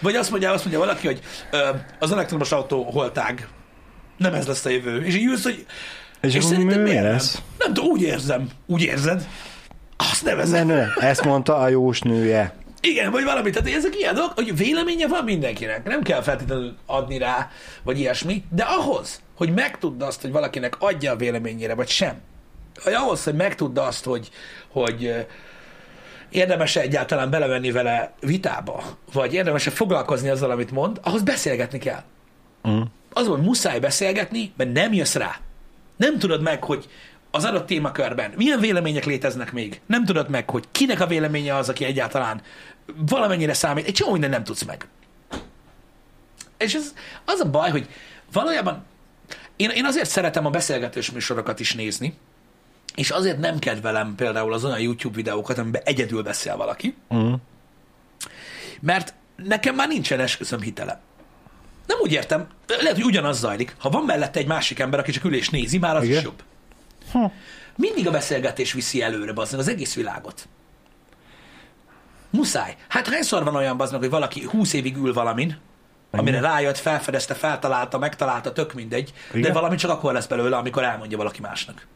[0.00, 3.48] Vagy azt mondja, azt mondja valaki, hogy ö, az elektromos autó holtág.
[4.16, 5.04] Nem ez lesz a jövő.
[5.04, 5.66] És így ülsz, hogy
[6.20, 7.12] És, és szerintem mi, mi miért nem?
[7.12, 7.42] lesz?
[7.58, 8.48] Nem tudom, úgy érzem.
[8.66, 9.28] Úgy érzed?
[9.96, 10.66] Azt nevezem.
[10.66, 12.54] Nem, nem, ezt mondta a jósnője.
[12.80, 13.50] Igen, vagy valami.
[13.50, 15.84] Tehát ezek ilyen dolgok, hogy véleménye van mindenkinek.
[15.84, 17.50] Nem kell feltétlenül adni rá,
[17.82, 22.20] vagy ilyesmi, de ahhoz, hogy megtudd azt, hogy valakinek adja a véleményére, vagy sem,
[22.84, 24.30] vagy ahhoz, hogy megtudd azt, hogy,
[24.68, 25.26] hogy
[26.36, 28.82] ö, érdemes egyáltalán belemenni vele vitába,
[29.12, 32.02] vagy érdemes foglalkozni azzal, amit mond, ahhoz beszélgetni kell.
[32.68, 32.80] Mm.
[33.12, 35.40] Az, hogy muszáj beszélgetni, mert nem jössz rá.
[35.96, 36.88] Nem tudod meg, hogy
[37.30, 39.80] az adott témakörben milyen vélemények léteznek még.
[39.86, 42.42] Nem tudod meg, hogy kinek a véleménye az, aki egyáltalán
[42.96, 43.86] valamennyire számít.
[43.86, 44.88] Egy csomó minden nem tudsz meg.
[46.58, 47.88] És ez az a baj, hogy
[48.32, 48.84] valójában
[49.56, 52.14] én, én azért szeretem a beszélgetős műsorokat is nézni,
[52.96, 57.32] és azért nem kedvelem például az olyan YouTube videókat, amiben egyedül beszél valaki, Mm.
[58.80, 61.00] mert nekem már nincsen esküszöm hitele.
[61.86, 63.74] Nem úgy értem, lehet, hogy ugyanaz zajlik.
[63.78, 66.16] Ha van mellette egy másik ember, aki csak ül és nézi, már az Igen.
[66.16, 66.42] is jobb.
[67.12, 67.24] Hm.
[67.76, 70.48] Mindig a beszélgetés viszi előre, bazdmeg, az egész világot.
[72.30, 72.76] Muszáj.
[72.88, 75.58] Hát hányszor van olyan bazdmeg, hogy valaki húsz évig ül valamin,
[76.10, 79.52] amire rájött, felfedezte, feltalálta, megtalálta, tök mindegy, de Igen.
[79.52, 81.86] valami csak akkor lesz belőle, amikor elmondja valaki másnak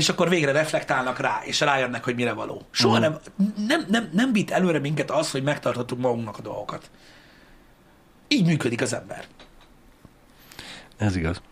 [0.00, 2.62] és akkor végre reflektálnak rá, és rájönnek, hogy mire való.
[2.70, 3.20] Soha uh-huh.
[3.36, 6.90] nem, nem, nem, nem vitt előre minket az, hogy megtartottuk magunknak a dolgokat.
[8.28, 9.24] Így működik az ember.
[10.96, 11.42] Ez igaz.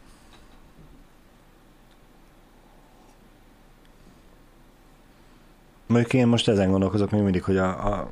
[5.87, 8.09] Mondjuk én most ezen gondolkozok még mindig, hogy a, a,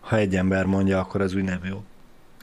[0.00, 1.84] ha egy ember mondja, akkor az úgy nem jó.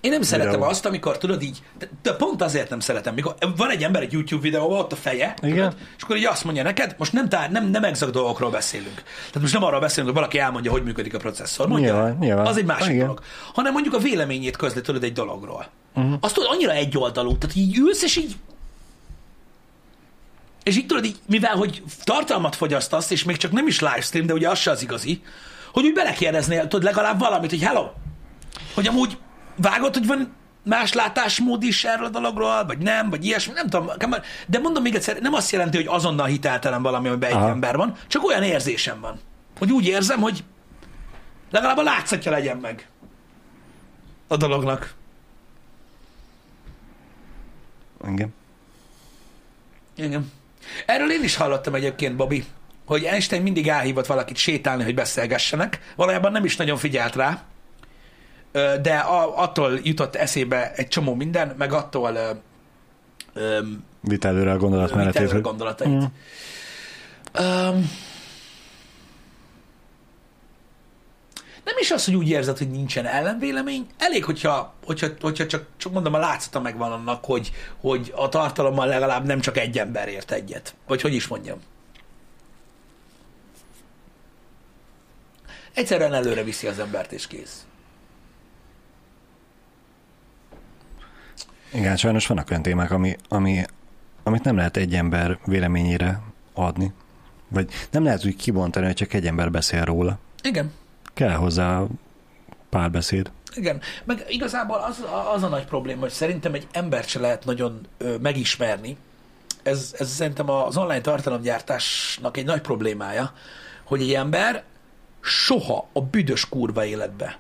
[0.02, 0.68] Én nem szeretem Videó.
[0.68, 4.12] azt, amikor tudod így, de, de pont azért nem szeretem, mikor van egy ember egy
[4.12, 5.56] YouTube videóban, ott a feje, Igen.
[5.56, 8.95] Tudod, és akkor így azt mondja neked, most nem, tár, nem, nem exakt dolgokról beszélünk.
[9.28, 11.68] Tehát most nem arról beszélünk, hogy valaki elmondja, hogy működik a processzor.
[11.68, 12.45] Mondja, Nyilván, nyilván.
[12.45, 12.99] az egy másik Igen.
[12.99, 13.22] dolog.
[13.54, 15.66] Hanem mondjuk a véleményét közli tudod egy dologról.
[15.95, 16.14] Uh-huh.
[16.22, 18.36] Azt tudod, annyira egyoldalú, tehát így ülsz, és így
[20.64, 24.34] és így tudod, így, mivel hogy tartalmat fogyasztasz, és még csak nem is livestream, de
[24.34, 25.22] ugye az se az igazi,
[25.74, 27.88] hogy úgy belekérdeznél, tudod, legalább valamit, hogy hello,
[28.74, 29.18] hogy amúgy
[29.62, 30.34] vágod, hogy van
[30.64, 33.89] más látásmód is erről a dologról, vagy nem, vagy ilyesmi, nem tudom,
[34.47, 37.49] de mondom még egyszer, nem azt jelenti, hogy azonnal hiteltelen valami, amiben egy Aha.
[37.49, 39.20] ember van, csak olyan érzésem van,
[39.57, 40.43] hogy úgy érzem, hogy
[41.51, 42.88] legalább a látszatja legyen meg
[44.28, 44.93] a dolognak.
[48.07, 48.34] Igen.
[49.95, 50.32] Igen.
[50.86, 52.45] Erről én is hallottam egyébként, Bobby,
[52.86, 55.93] hogy Einstein mindig elhívott valakit sétálni, hogy beszélgessenek.
[55.95, 57.43] Valójában nem is nagyon figyelt rá,
[58.82, 62.41] de a, attól jutott eszébe egy csomó minden, meg attól
[63.34, 63.60] ö,
[64.02, 65.12] Vitt előre a gondolatmenetét.
[65.12, 65.88] vitt előre hogy- gondolatait.
[65.88, 66.04] Mm.
[67.39, 67.91] Um,
[71.64, 75.91] nem is az, hogy úgy érzed, hogy nincsen ellenvélemény, elég, hogyha, hogyha, hogyha csak, csak
[75.91, 80.32] mondom, a látszata megvan annak, hogy, hogy a tartalommal legalább nem csak egy ember ért
[80.32, 80.76] egyet.
[80.88, 81.58] Vagy hogy is mondjam.
[85.74, 87.66] Egyszerűen előre viszi az embert, és kész.
[91.74, 93.63] Igen, sajnos vannak olyan témák, ami, ami,
[94.24, 96.22] amit nem lehet egy ember véleményére
[96.53, 96.93] adni.
[97.47, 100.17] Vagy nem lehet úgy kibontani, hogy csak egy ember beszél róla.
[100.43, 100.72] Igen.
[101.13, 101.84] Kell hozzá
[102.69, 103.32] párbeszéd.
[103.55, 105.03] Igen, meg igazából az,
[105.36, 108.97] az a nagy probléma, hogy szerintem egy embert se lehet nagyon ö, megismerni.
[109.63, 113.34] Ez, ez szerintem az online tartalomgyártásnak egy nagy problémája,
[113.84, 114.63] hogy egy ember
[115.22, 117.38] soha a büdös kurva életbe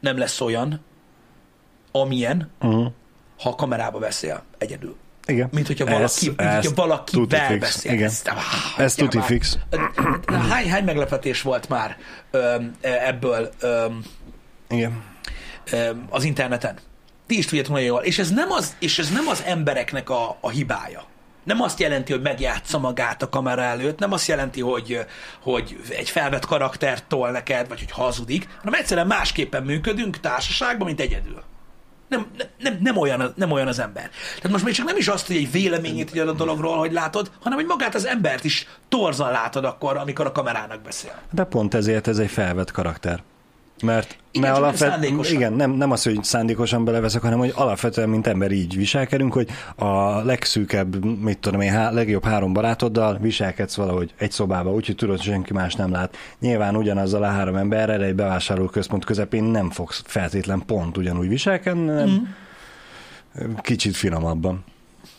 [0.00, 0.80] nem lesz olyan,
[1.92, 2.92] amilyen, Uh-huh.
[3.42, 4.96] Ha a kamerába beszél egyedül.
[5.26, 5.48] Igen.
[5.52, 7.60] Mint hogyha valaki, Ez- mint ez hogyha fix.
[7.60, 7.92] beszél.
[7.92, 8.04] Igen.
[8.04, 9.58] Ez, ah, Ez tuti fix.
[10.48, 11.96] Hány, hány meglepetés volt már
[12.30, 14.04] öm, ebből öm,
[14.68, 15.02] Igen.
[15.70, 16.78] öm, az interneten.
[17.26, 18.02] Ti is tudjátok nagyon jól.
[18.02, 21.04] És ez nem az, és ez nem az embereknek a, a hibája.
[21.44, 25.00] Nem azt jelenti, hogy megjátsza magát a kamera előtt, nem azt jelenti, hogy,
[25.42, 31.00] hogy egy felvett karaktert tol neked, vagy hogy hazudik, hanem egyszerűen másképpen működünk társaságban, mint
[31.00, 31.42] egyedül.
[32.12, 32.26] Nem,
[32.58, 34.10] nem, nem, olyan, nem olyan az ember.
[34.36, 37.30] Tehát most még csak nem is azt, hogy egy véleményét így a dologról, hogy látod,
[37.40, 41.14] hanem hogy magát az embert is torzan látod akkor, amikor a kamerának beszél.
[41.30, 43.22] De pont ezért ez egy felvett karakter.
[43.82, 48.26] Mert, Igen, nem alapvet, igen, nem, nem az, hogy szándékosan beleveszek, hanem hogy alapvetően, mint
[48.26, 54.14] ember így viselkedünk, hogy a legszűkebb, mit tudom én, há, legjobb három barátoddal viselkedsz valahogy
[54.18, 56.16] egy szobába, úgyhogy tudod, hogy senki más nem lát.
[56.40, 62.08] Nyilván ugyanazzal a három emberrel egy bevásárlóközpont közepén nem fogsz feltétlen pont ugyanúgy viselkedni, hanem
[62.08, 63.54] mm.
[63.60, 64.64] kicsit finomabban.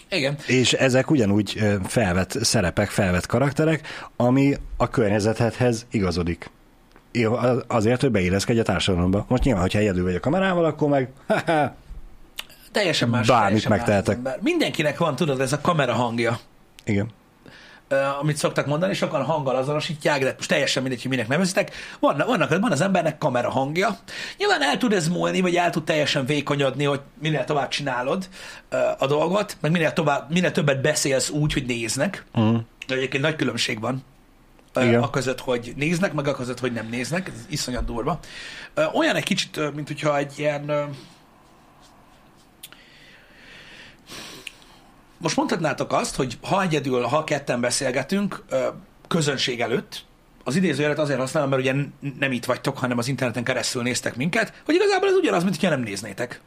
[0.09, 0.35] Igen.
[0.47, 6.49] És ezek ugyanúgy felvett szerepek, felvett karakterek, ami a környezetedhez igazodik.
[7.15, 9.25] Jó, az- Azért, hogy beilleszkedj a társadalomba.
[9.27, 11.09] Most nyilván, hogyha egyedül vagy a kamerával, akkor meg
[12.71, 13.27] Teljesen más.
[13.27, 14.41] Bármit más megtehetek.
[14.41, 16.39] Mindenkinek van, tudod, ez a kamera hangja,
[16.85, 17.09] igen.
[17.87, 21.71] ö, amit szoktak mondani, sokan hanggal azonosítják, de most teljesen mindegy, hogy minek nevezitek.
[21.99, 23.97] Vannak, vannak, van az embernek kamera hangja.
[24.37, 28.27] Nyilván el tud ez múlni, vagy el tud teljesen vékonyodni, hogy minél tovább csinálod
[28.69, 32.25] ö, a dolgot, meg minél, tovább, minél többet beszélsz úgy, hogy néznek.
[32.39, 32.55] Mm.
[32.87, 34.03] De egyébként nagy különbség van.
[34.75, 35.01] Igen.
[35.01, 37.27] A között, hogy néznek, meg a között, hogy nem néznek.
[37.27, 38.19] Ez iszonyat durva.
[38.93, 40.71] Olyan egy kicsit, mint hogyha egy ilyen...
[45.17, 48.43] Most mondhatnátok azt, hogy ha egyedül, ha ketten beszélgetünk
[49.07, 50.05] közönség előtt,
[50.43, 51.73] az idézőjelet azért használom, mert ugye
[52.19, 55.69] nem itt vagytok, hanem az interneten keresztül néztek minket, hogy igazából ez ugyanaz, mint hogyha
[55.69, 56.41] nem néznétek.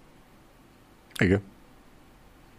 [1.18, 1.42] Igen.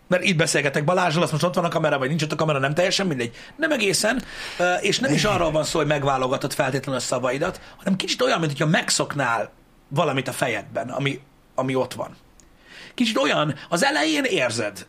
[0.07, 2.59] Mert itt beszélgetek Balázsral, azt most ott van a kamera, vagy nincs ott a kamera,
[2.59, 3.35] nem teljesen mindegy.
[3.55, 4.23] Nem egészen,
[4.81, 8.51] és nem is arról van szó, hogy megválogatod feltétlenül a szavaidat, hanem kicsit olyan, mint
[8.51, 9.51] hogyha megszoknál
[9.87, 11.19] valamit a fejedben, ami,
[11.55, 12.15] ami ott van.
[12.93, 14.87] Kicsit olyan, az elején érzed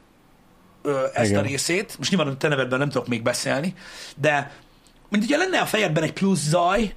[0.82, 1.44] ö, ezt Igen.
[1.44, 3.74] a részét, most nyilván a te nevedben nem tudok még beszélni,
[4.16, 4.52] de
[5.08, 6.94] mint hogyha lenne a fejedben egy plusz zaj,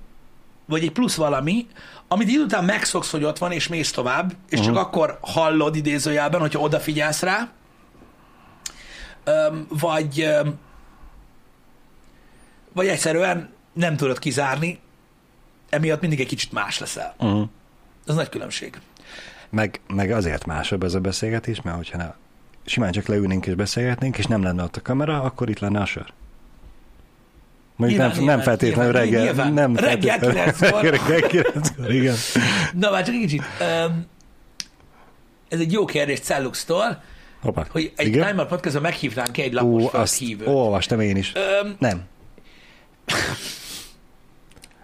[0.65, 1.67] vagy egy plusz valami,
[2.07, 4.65] amit idő után megszoksz, hogy ott van, és mész tovább, és uh-huh.
[4.65, 7.49] csak akkor hallod idézőjelben, hogyha odafigyelsz rá,
[9.23, 10.59] öm, vagy, öm,
[12.73, 14.79] vagy egyszerűen nem tudod kizárni,
[15.69, 17.15] emiatt mindig egy kicsit más leszel.
[17.19, 17.47] Uh-huh.
[18.07, 18.79] Ez nagy különbség.
[19.49, 22.13] Meg, meg azért másabb ez a beszélgetés, mert hogyha ne,
[22.65, 25.85] simán csak leülnénk és beszélgetnénk, és nem lenne ott a kamera, akkor itt lenne a
[25.85, 26.13] sör.
[27.75, 29.23] Mondjuk Nyilván, nem, nem nyilván, feltétlenül nyilván, reggel.
[29.23, 29.53] nyilván.
[29.53, 30.83] Nem Reggel 9-kor.
[30.99, 32.15] reggel 9-kor, igen.
[32.73, 33.43] Na, már csak egy kicsit.
[33.87, 34.05] Um,
[35.49, 37.01] ez egy jó kérdés Cellux-tól,
[37.41, 37.65] Hoppá.
[37.69, 38.27] hogy egy igen?
[38.27, 40.47] Timer Podcastban meghívnánk egy lapos Ú, azt hívőt.
[40.47, 41.31] olvastam én is.
[41.35, 42.03] Öm, Nem.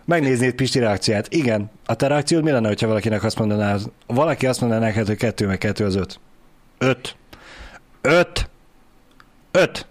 [0.05, 1.33] Megnéznéd Pisti reakcióját.
[1.33, 1.71] Igen.
[1.85, 5.47] A te reakciód mi lenne, hogyha valakinek azt mondaná, valaki azt mondaná neked, hogy kettő
[5.47, 6.19] meg kettő az öt.
[6.77, 7.15] Öt.
[8.01, 8.49] Öt.
[9.51, 9.87] Öt.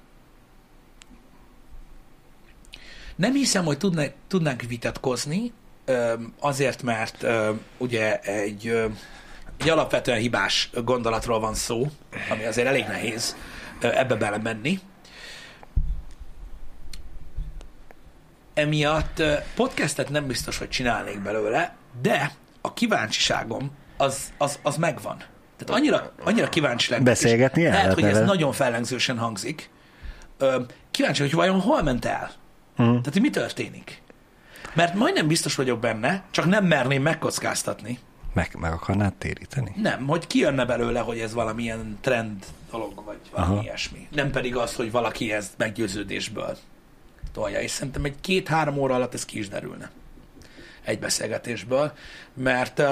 [3.16, 5.52] Nem hiszem, hogy tudnánk, tudnánk vitatkozni,
[6.40, 7.26] azért, mert
[7.78, 8.82] ugye egy,
[9.58, 11.86] egy alapvetően hibás gondolatról van szó,
[12.30, 13.36] ami azért elég nehéz
[13.80, 14.80] ebbe belemenni.
[18.54, 19.22] Emiatt
[19.54, 22.30] podcastet nem biztos, hogy csinálnék belőle, de
[22.60, 25.16] a kíváncsiságom az, az, az megvan.
[25.56, 27.04] Tehát annyira, annyira kíváncsi lennék.
[27.06, 28.24] Beszélgetni el Lehet, hogy ez vele.
[28.24, 29.70] nagyon fellengzősen hangzik.
[30.90, 32.30] Kíváncsi, hogy vajon hol ment el?
[32.76, 32.88] Mhm.
[32.88, 34.02] Tehát, hogy mi történik?
[34.74, 37.98] Mert majdnem biztos vagyok benne, csak nem merném megkockáztatni.
[38.36, 39.72] Meg, meg akarnád téríteni?
[39.76, 43.62] Nem, hogy kijönne belőle, hogy ez valamilyen trend dolog, vagy valami Aha.
[43.62, 44.08] ilyesmi.
[44.10, 46.56] Nem pedig az, hogy valaki ezt meggyőződésből
[47.32, 47.60] tolja.
[47.60, 49.90] És szerintem egy két-három óra alatt ez ki is derülne.
[50.84, 51.92] Egy beszélgetésből.
[52.34, 52.82] Mert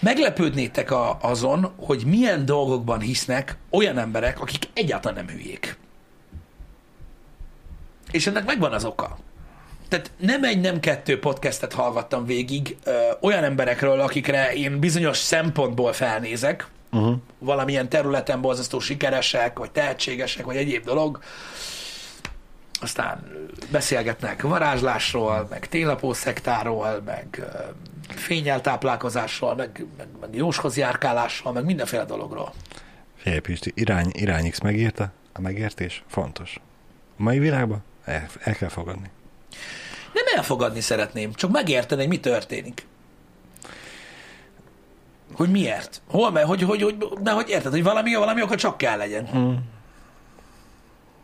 [0.00, 5.76] meglepődnétek a, azon, hogy milyen dolgokban hisznek olyan emberek, akik egyáltalán nem hülyék.
[8.10, 9.18] És ennek megvan az oka.
[9.88, 15.92] Tehát nem egy, nem kettő podcastet hallgattam végig ö, olyan emberekről, akikre én bizonyos szempontból
[15.92, 17.16] felnézek, Uh-huh.
[17.38, 21.22] valamilyen területen borzasztó sikeresek, vagy tehetségesek, vagy egyéb dolog.
[22.80, 23.30] Aztán
[23.70, 27.42] beszélgetnek varázslásról, meg télapószektáról, meg
[28.08, 32.52] fényeltáplálkozásról, meg, meg, meg jóshoz járkálásról, meg mindenféle dologról.
[33.16, 36.60] Figyelj Pisti, irány, irány X megírta, a megértés fontos.
[37.18, 39.10] A mai világban el, el kell fogadni.
[40.12, 42.86] Nem elfogadni szeretném, csak megérteni, hogy mi történik.
[45.32, 46.00] Hogy miért?
[46.08, 46.44] Hol megy?
[46.44, 49.28] Hogy, hogy, hogy, de hogy érted, hogy valami, valami akkor csak kell legyen.
[49.36, 49.54] Mm.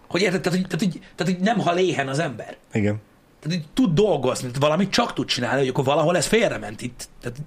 [0.08, 2.56] Hogy érted, tehát hogy, tehát, hogy, tehát, hogy nem hal éhen az ember.
[2.72, 3.00] Igen.
[3.40, 7.08] Tehát, hogy tud dolgozni, tehát valamit csak tud csinálni, hogy akkor valahol ez félrement itt.
[7.20, 7.38] Tehát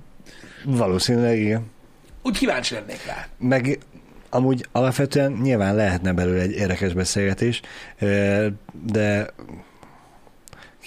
[0.65, 1.71] Valószínűleg igen.
[2.23, 3.27] úgy kíváncsi lennék rá.
[3.37, 3.79] Meg
[4.29, 7.61] amúgy alapvetően nyilván lehetne belőle egy érdekes beszélgetés,
[8.83, 9.27] de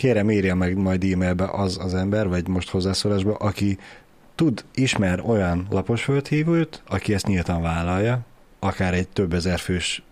[0.00, 3.78] kérem írja meg majd e-mailbe az az ember, vagy most hozzászólásba, aki
[4.34, 8.18] tud, ismer olyan laposföldhívőt, aki ezt nyíltan vállalja,
[8.58, 10.02] akár egy több ezer fős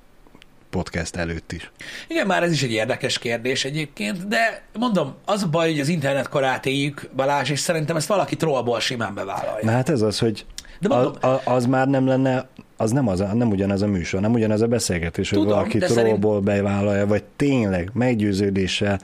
[0.71, 1.71] podcast előtt is.
[2.09, 5.89] Igen, már ez is egy érdekes kérdés egyébként, de mondom, az a baj, hogy az
[5.89, 9.65] internet korát éljük, Balázs, és szerintem ezt valaki trollból simán bevállalja.
[9.65, 10.47] Na hát ez az, hogy
[10.81, 14.21] De mondom- a- az már nem lenne, az nem, az a, nem ugyanaz a műsor,
[14.21, 18.99] nem ugyanaz a beszélgetés, hogy Tudom, valaki de trollból bevállalja, vagy tényleg meggyőződéssel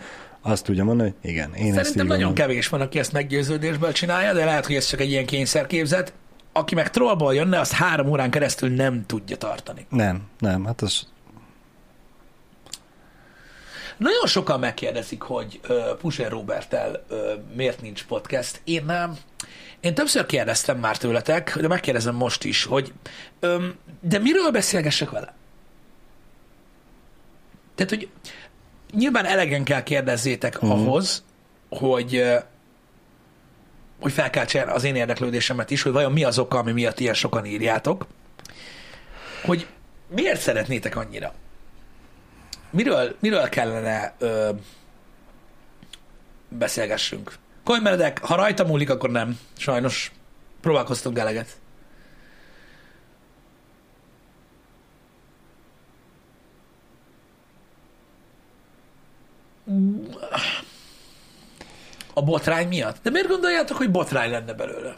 [0.47, 2.35] azt tudja mondani, hogy igen, én ezt Szerintem így nagyon gondolom.
[2.35, 6.13] kevés van, aki ezt meggyőződésből csinálja, de lehet, hogy ez csak egy ilyen kényszerképzet.
[6.53, 9.87] Aki meg trollból jönne, azt három órán keresztül nem tudja tartani.
[9.89, 11.07] Nem, nem, hát az
[13.97, 17.19] Nagyon sokan megkérdezik, hogy uh, Pusher Robertel uh,
[17.55, 18.61] miért nincs podcast.
[18.65, 19.17] Én, uh,
[19.81, 22.93] én többször kérdeztem már tőletek, de megkérdezem most is, hogy
[23.43, 25.35] um, de miről beszélgessek vele?
[27.75, 28.09] Tehát, hogy
[28.95, 30.71] nyilván elegen kell kérdezzétek uh-huh.
[30.71, 31.25] ahhoz,
[31.69, 32.23] hogy
[34.01, 37.45] hogy felkeltsen az én érdeklődésemet is, hogy vajon mi az oka, ami miatt ilyen sokan
[37.45, 38.07] írjátok,
[39.45, 39.67] hogy
[40.09, 41.35] miért szeretnétek annyira?
[42.71, 44.51] Miről, miről kellene ö,
[46.49, 47.35] beszélgessünk?
[47.65, 49.39] Kolymeredek, ha rajta múlik, akkor nem.
[49.57, 50.13] Sajnos.
[50.61, 51.49] Próbálkoztunk eleget.
[62.15, 63.03] A botrány miatt?
[63.03, 64.97] De miért gondoljátok, hogy botrány lenne belőle?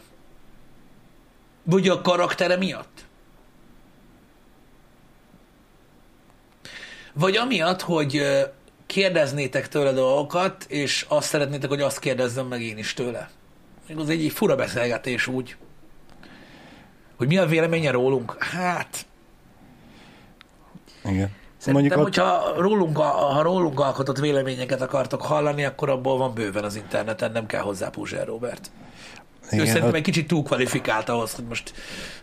[1.63, 3.05] Vagy a karaktere miatt?
[7.13, 8.21] Vagy amiatt, hogy
[8.85, 13.29] kérdeznétek tőle dolgokat, és azt szeretnétek, hogy azt kérdezzem meg én is tőle.
[13.95, 15.55] Az egy, egy fura beszélgetés úgy.
[17.15, 18.43] Hogy mi a véleménye rólunk?
[18.43, 19.05] Hát,
[21.05, 21.35] igen.
[21.67, 26.63] Szerintem, Mondjuk ott, hogyha rólunk, ha rólunk alkotott véleményeket akartok hallani, akkor abból van bőven
[26.63, 28.71] az interneten, nem kell hozzá Puzsér Robert.
[29.49, 31.73] Igen, ő szerintem ott, egy kicsit túl kvalifikált ahhoz, hogy most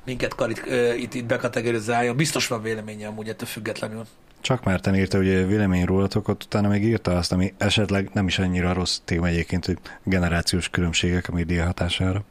[0.04, 2.16] minket karit, ö, itt, itt bekategorizáljon.
[2.16, 4.06] Biztos van véleménye amúgy ettől függetlenül.
[4.40, 8.38] csak Márten írta ugye vélemény rólatok, ott utána még írta azt, ami esetleg nem is
[8.38, 12.24] annyira rossz téma egyébként, hogy generációs különbségek a média hatására.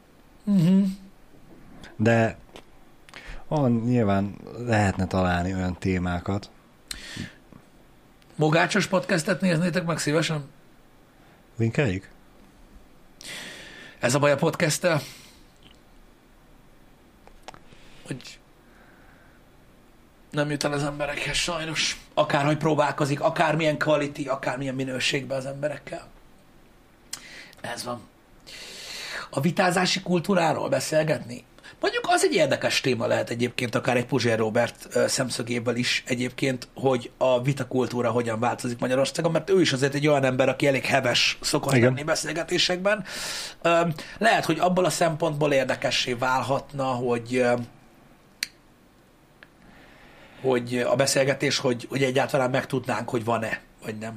[0.44, 0.86] Uh-huh.
[1.96, 2.36] De
[3.48, 4.34] van, nyilván
[4.66, 6.50] lehetne találni olyan témákat.
[8.34, 10.44] Mogácsos podcastet néznétek meg szívesen?
[11.56, 12.08] Linkeljük?
[13.98, 14.86] Ez a baj a podcast
[18.06, 18.38] hogy
[20.30, 22.00] nem jut el az emberekhez sajnos.
[22.14, 26.06] Akárhogy próbálkozik, akármilyen quality, akármilyen minőségben az emberekkel.
[27.60, 28.00] Ez van.
[29.30, 31.44] A vitázási kultúráról beszélgetni?
[31.80, 37.10] Mondjuk az egy érdekes téma lehet egyébként, akár egy Puzsér Robert szemszögéből is egyébként, hogy
[37.18, 41.38] a vitakultúra hogyan változik Magyarországon, mert ő is azért egy olyan ember, aki elég heves
[41.40, 41.88] szokott Igen.
[41.88, 43.04] lenni beszélgetésekben.
[44.18, 47.44] Lehet, hogy abból a szempontból érdekessé válhatna, hogy
[50.44, 54.16] hogy a beszélgetés, hogy, hogy egyáltalán megtudnánk, hogy van-e, vagy nem.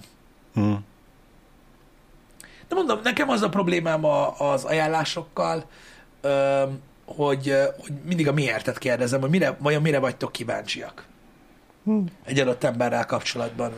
[0.54, 0.86] Hmm.
[2.68, 5.70] De mondom, nekem az a problémám a, az ajánlásokkal,
[7.08, 11.06] hogy, hogy mindig a miértet kérdezem, hogy mire, vajon mire vagytok kíváncsiak.
[11.84, 12.06] Hmm.
[12.26, 13.72] Egy adott emberrel kapcsolatban.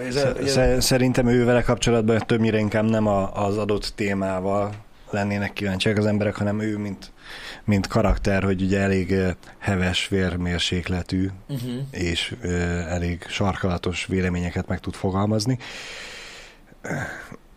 [0.80, 4.74] Szerintem ő vele kapcsolatban többnyire inkább nem az adott témával
[5.10, 7.12] lennének kíváncsiak az emberek, hanem ő, mint,
[7.64, 9.16] mint karakter, hogy ugye elég
[9.58, 11.72] heves vérmérsékletű uh-huh.
[11.92, 12.52] és uh,
[12.92, 15.58] elég sarkalatos véleményeket meg tud fogalmazni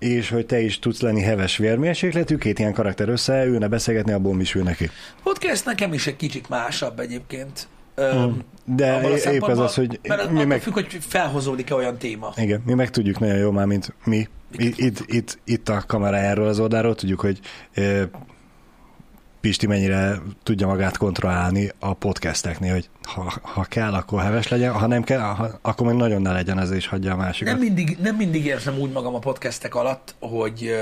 [0.03, 4.55] és hogy te is tudsz lenni heves vérmérsékletű, két ilyen karakter összeülne beszélgetni, abból is
[4.55, 4.91] ő neki.
[5.23, 7.69] Podcast nekem is egy kicsit másabb egyébként.
[7.97, 8.43] Hmm.
[8.65, 9.01] De
[9.33, 10.61] épp az az, hogy mert mi meg...
[10.61, 12.33] függ, hogy felhozódik-e olyan téma.
[12.37, 14.29] Igen, mi meg tudjuk nagyon jól már, mint mi.
[14.57, 17.41] Itt, itt, itt a kamerájáról, az oldalról tudjuk, hogy
[19.43, 24.87] Pisti mennyire tudja magát kontrollálni a podcasteknél, hogy ha, ha kell, akkor heves legyen, ha
[24.87, 27.53] nem kell, ha, akkor meg nagyon ne legyen ez, és hagyja a másikat.
[27.53, 30.75] Nem mindig, nem mindig érzem úgy magam a podcastek alatt, hogy,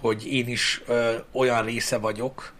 [0.00, 2.52] hogy én is ö, olyan része vagyok,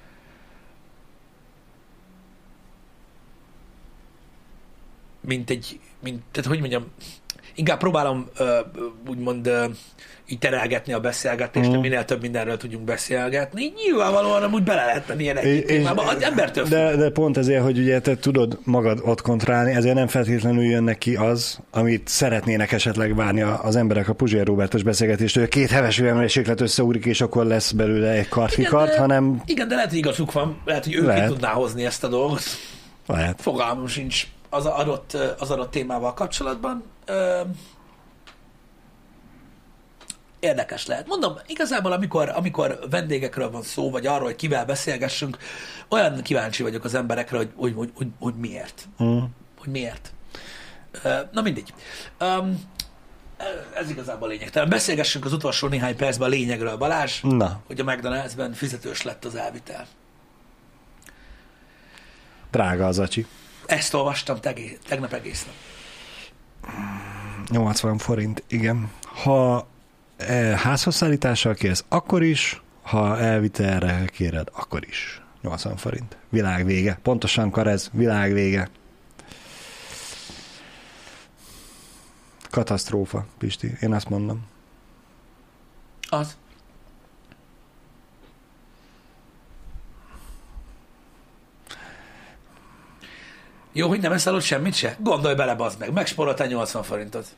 [5.21, 6.85] mint egy, mint, tehát hogy mondjam,
[7.55, 8.61] inkább próbálom ö,
[9.09, 9.67] úgymond ö,
[10.33, 11.81] így terelgetni a beszélgetést, mm.
[11.81, 13.73] minél több mindenről tudjunk beszélgetni.
[13.85, 17.79] Nyilvánvalóan amúgy bele lehet menni ilyen egy témába, az embertől de, de pont ezért, hogy
[17.79, 23.15] ugye te tudod magad ott kontrollálni, ezért nem feltétlenül jön neki az, amit szeretnének esetleg
[23.15, 27.47] várni az emberek a Puzsér Robertos beszélgetést, hogy a két heves üvemérséklet összeúrik, és akkor
[27.47, 29.43] lesz belőle egy karfikart, hanem...
[29.47, 31.27] Igen, de lehet, hogy igazuk van, lehet, hogy ő lehet.
[31.27, 32.43] ki tudná hozni ezt a dolgot.
[33.07, 33.41] Lehet.
[33.41, 36.83] Fogalmam sincs az adott, az adott témával kapcsolatban
[40.43, 41.07] érdekes lehet.
[41.07, 45.37] Mondom, igazából amikor, amikor vendégekről van szó, vagy arról, hogy kivel beszélgessünk,
[45.89, 48.89] olyan kíváncsi vagyok az emberekre, hogy, hogy, hogy, hogy, hogy miért.
[49.03, 49.19] Mm.
[49.59, 50.13] Hogy miért.
[51.33, 51.75] Na mindegy.
[52.21, 52.71] Um,
[53.75, 54.69] ez igazából lényegtelen.
[54.69, 57.61] Beszélgessünk az utolsó néhány percben a lényegről, Balázs, Na.
[57.67, 59.87] hogy a McDonald'sben fizetős lett az elvitel.
[62.51, 63.27] Drága az acsi.
[63.67, 65.55] Ezt olvastam tegé, tegnap egész nap.
[67.51, 68.91] 80 forint, igen.
[69.23, 69.67] Ha
[70.57, 75.23] házhoz szállítással kérsz, akkor is, ha elvitelre kéred, akkor is.
[75.43, 76.17] 80 forint.
[76.29, 76.99] Világ.
[77.03, 78.69] Pontosan karez, világ vége.
[82.51, 84.47] Katasztrófa, Pisti, én azt mondom.
[86.09, 86.37] Az.
[93.73, 94.97] Jó, hogy nem eszel ott semmit se?
[94.99, 95.93] Gondolj bele, bazd meg.
[95.93, 97.37] Megsporoltál 80 forintot.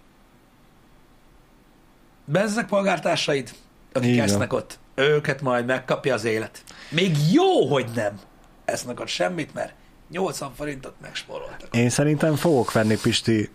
[2.24, 3.50] Bezzek polgártársaid,
[3.92, 4.24] akik Igen.
[4.24, 6.64] esznek ott, őket majd megkapja az élet.
[6.90, 8.20] Még jó, hogy nem
[8.64, 9.72] esznek ott semmit, mert
[10.10, 11.76] 80 forintot megsporoltak.
[11.76, 13.50] Én szerintem fogok venni Pisti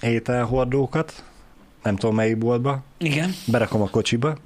[0.00, 1.24] ételhordókat,
[1.82, 2.82] nem tudom melyik boltba.
[2.98, 3.34] Igen.
[3.46, 4.36] Berakom a kocsiba,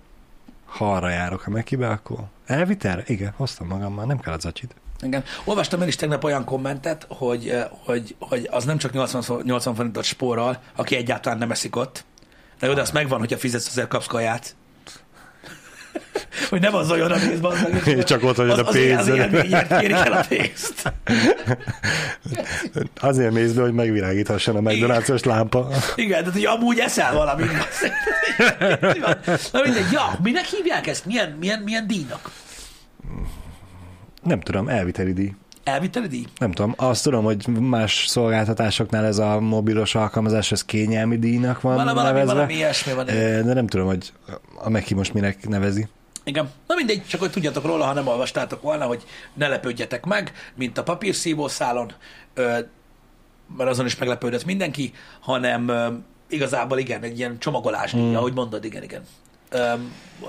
[0.64, 3.02] ha arra járok a Mekibe, akkor elvitel?
[3.06, 4.74] Igen, hoztam magammal, nem kell az acsit.
[5.00, 5.24] Igen.
[5.44, 9.74] Olvastam én is tegnap olyan kommentet, hogy, eh, hogy, hogy az nem csak 80, 80
[9.74, 12.04] forintot spórol, aki egyáltalán nem eszik ott.
[12.60, 14.56] Na jó, de azt megvan, hogyha fizetsz, azért kapsz kaját.
[16.50, 17.52] hogy nem az olyan a pénzben.
[17.52, 18.98] Az Csak ott vagy a pénz.
[18.98, 20.92] Az, az kérik el a pénzt.
[23.00, 25.68] Azért mész be, hogy megvilágíthasson a McDonald's-os lámpa.
[25.96, 27.50] Igen, tehát hogy amúgy eszel valamit.
[29.52, 31.06] Na mindegy, ja, minek hívják ezt?
[31.06, 32.30] Milyen, milyen, milyen díjnak?
[34.22, 35.32] Nem tudom, elviteli díj.
[35.64, 36.24] Elviteli díj?
[36.38, 36.74] Nem tudom.
[36.76, 42.32] Azt tudom, hogy más szolgáltatásoknál ez a mobilos alkalmazás, ez kényelmi díjnak van valami, nevezve.
[42.32, 43.06] Valami ilyesmi van.
[43.06, 44.12] De nem tudom, hogy
[44.54, 45.88] a Meki most minek nevezi.
[46.24, 46.50] Igen.
[46.66, 49.04] Na mindegy, csak hogy tudjatok róla, ha nem olvastátok volna, hogy
[49.34, 51.92] ne lepődjetek meg, mint a papírszívószálon,
[53.56, 55.72] mert azon is meglepődött mindenki, hanem
[56.28, 58.14] igazából igen, egy ilyen csomagolás, mm.
[58.14, 59.02] ahogy mondod, igen, igen.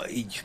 [0.10, 0.44] így.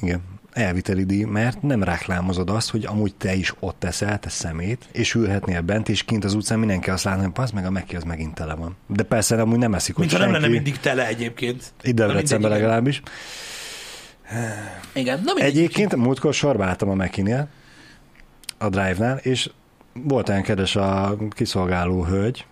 [0.00, 4.88] Igen elviteli díj, mert nem reklámozod azt, hogy amúgy te is ott teszel, te szemét,
[4.92, 8.02] és ülhetnél bent, és kint az utcán mindenki azt látna, hogy meg a meki az
[8.02, 8.76] megint tele van.
[8.86, 11.72] De persze amúgy nem eszik Mint ha nem lenne mindig tele egyébként.
[11.82, 13.02] Ide Debrecenben legalábbis.
[14.92, 15.42] Igen, na.
[15.42, 17.48] Egyébként múltkor sorba álltam a Mekinél,
[18.58, 19.50] a Drive-nál, és
[19.92, 22.44] volt olyan kedves a kiszolgáló hölgy,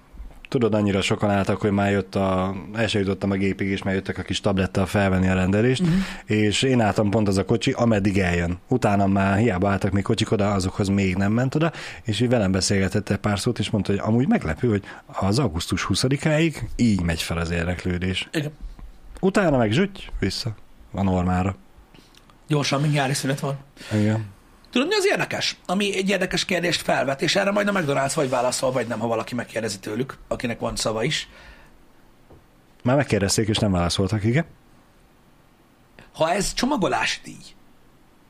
[0.48, 3.94] tudod, annyira sokan álltak, hogy már jött a, el sem jutottam a gépig, és már
[3.94, 5.96] jöttek a kis tablettel felvenni a rendelést, uh-huh.
[6.24, 8.58] és én álltam pont az a kocsi, ameddig eljön.
[8.68, 11.72] Utána már hiába álltak még kocsik oda, azokhoz még nem ment oda,
[12.02, 15.86] és így velem beszélgetett egy pár szót, és mondta, hogy amúgy meglepő, hogy az augusztus
[15.88, 18.28] 20-áig így megy fel az érdeklődés.
[18.32, 18.52] Igen.
[19.20, 20.54] Utána meg zsüty, vissza
[20.92, 21.56] a normára.
[22.46, 23.56] Gyorsan, nyári szünet van.
[23.92, 24.36] Igen.
[24.70, 25.56] Tudod, mi az érdekes?
[25.66, 29.06] Ami egy érdekes kérdést felvet, és erre majd a McDonald's vagy válaszol, vagy nem, ha
[29.06, 31.28] valaki megkérdezi tőlük, akinek van szava is.
[32.82, 34.46] Már megkérdezték, és nem válaszoltak, igen?
[36.12, 37.44] Ha ez csomagolási díj,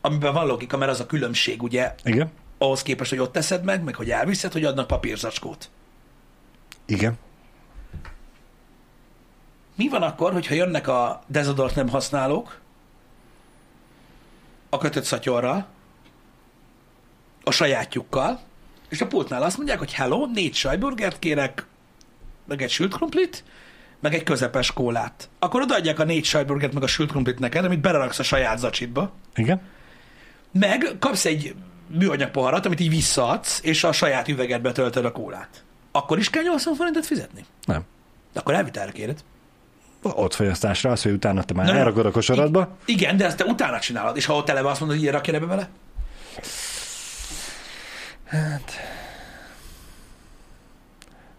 [0.01, 2.31] amiben van logika, mert az a különbség, ugye, Igen?
[2.59, 5.71] ahhoz képest, hogy ott teszed meg, meg hogy elviszed, hogy adnak papírzacskót.
[6.87, 7.19] Igen.
[9.75, 12.61] Mi van akkor, hogyha jönnek a dezodort nem használók,
[14.69, 15.67] a kötött szatyorral,
[17.49, 18.41] a sajátjukkal,
[18.89, 21.67] és a pultnál azt mondják, hogy hello, négy sajburgert kérek,
[22.47, 23.45] meg egy sült krumplit,
[24.01, 25.29] meg egy közepes kólát.
[25.39, 29.13] Akkor odaadják a négy sajburgert, meg a sült krumplit neked, amit beleraksz a saját zacsitba,
[29.35, 29.61] Igen?
[30.53, 31.55] meg kapsz egy
[31.87, 35.65] műanyag poharat, amit így visszaadsz, és a saját üvegedbe töltöd a kólát.
[35.93, 37.45] Akkor is kell 80 forintot fizetni?
[37.65, 37.83] Nem.
[38.35, 39.19] Akkor elvitelre kéred.
[40.03, 42.77] Ott fogyasztásra az, hogy utána te már Na, elrakod a kosaratba.
[42.85, 45.35] Igen, de ezt te utána csinálod, és ha ott eleve azt mondod, hogy ilyen rakja
[45.35, 45.69] ebbe
[48.31, 48.59] bele?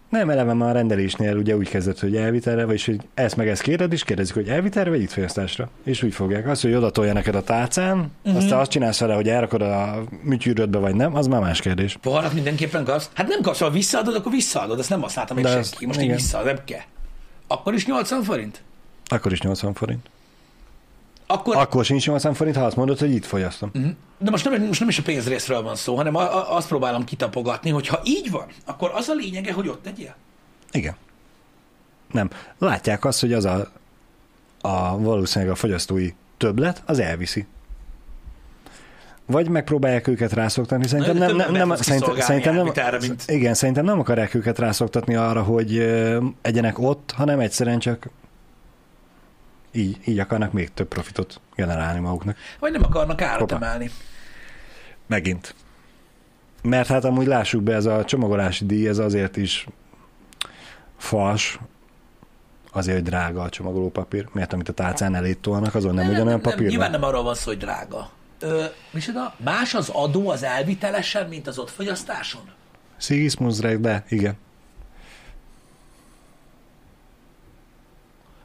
[0.08, 3.62] Nem, eleve már a rendelésnél ugye úgy kezdett, hogy elvitelre, vagyis hogy ezt meg ezt
[3.62, 5.70] kéred, és kérdezik, hogy elvitelre, vagy itt fogyasztásra.
[5.84, 6.46] És úgy fogják.
[6.48, 8.06] Azt, hogy oda tolja neked a tálcán, Mhm.
[8.24, 8.36] uh-huh.
[8.36, 11.96] azt te azt csinálsz vele, hogy elrakod a műtyűrödbe, vagy nem, az már más kérdés.
[12.00, 13.10] Poharat mindenképpen kapsz?
[13.14, 15.86] Hát nem kapsz, ha visszaadod, akkor visszaadod, ezt nem használtam még De senki.
[15.86, 16.16] Most igen.
[16.16, 16.80] visszaad, nem kell.
[17.46, 18.62] Akkor is 80 forint?
[19.04, 20.06] Akkor is 80 forint.
[21.30, 23.70] Akkor, Akkor sincs 80 forint, ha azt mondod, hogy itt fogyasztom.
[23.72, 23.88] Mhm.
[24.18, 27.04] de most nem, most nem is a pénzrészről van szó, hanem a, a, azt próbálom
[27.04, 30.14] kitapogatni, hogy ha így van, akkor az a lényege, hogy ott tegyél.
[30.72, 30.96] Igen.
[32.12, 32.30] Nem.
[32.58, 33.68] Látják azt, hogy az a,
[34.60, 37.46] a valószínűleg a fogyasztói többlet, az elviszi.
[39.26, 43.24] Vagy megpróbálják őket rászoktatni, szerintem de nem, nem, nem, fogsz szerintem, szerintem nem, elvitelre, mint-
[43.26, 45.78] igen, szerintem nem akarják őket rászoktatni arra, hogy
[46.42, 48.08] egyenek ott, hanem egyszerűen csak
[49.72, 52.36] így, így akarnak még több profitot generálni maguknak.
[52.58, 53.90] Vagy nem akarnak árat emelni.
[55.06, 55.54] Megint.
[56.62, 59.66] Mert hát amúgy lássuk be, ez a csomagolási díj, ez azért is
[60.96, 61.58] fals,
[62.72, 66.68] azért, hogy drága a csomagolópapír, mert amit a tálcán elé tolnak, azon nem, ugyanolyan papír
[66.68, 67.00] Nyilván van.
[67.00, 68.10] nem arról van szó, hogy drága.
[68.40, 69.34] Ö, micsoda?
[69.44, 72.42] Más az adó az elvitelesen, mint az ott fogyasztáson?
[72.96, 74.34] Szigiszmundreg, de igen.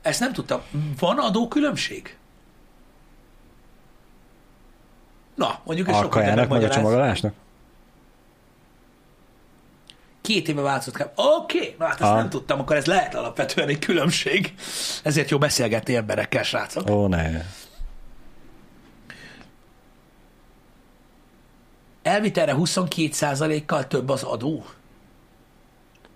[0.05, 0.61] Ezt nem tudtam.
[0.99, 2.17] Van adókülönbség?
[5.35, 7.33] Na, mondjuk ez A többet kajának meg a csomagolásnak?
[10.21, 11.09] Két éve változott.
[11.15, 11.75] Oké, okay.
[11.79, 12.17] na hát ezt Ah.
[12.17, 14.53] nem tudtam, akkor ez lehet alapvetően egy különbség.
[15.03, 16.89] Ezért jó beszélgetni emberekkel, srácok.
[16.89, 17.41] Ó, ne.
[22.03, 24.65] Elvitelre 22%-kal több az adó.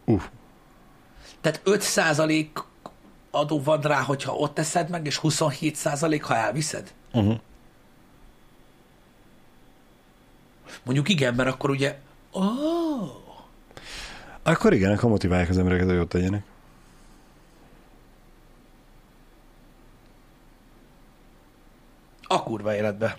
[0.06, 0.22] Uh,
[1.42, 2.48] Tehát 5%
[3.32, 6.94] adó van rá, hogyha ott teszed meg, és 27% ha elviszed.
[7.14, 7.38] uh-huh.
[10.84, 12.00] Mondjuk igen, mert akkor ugye...
[12.32, 13.10] Oh,
[14.44, 16.44] Akkor igen, akkor motiválják az embereket, hogy ott tegyenek.
[22.32, 23.18] a kurva életbe.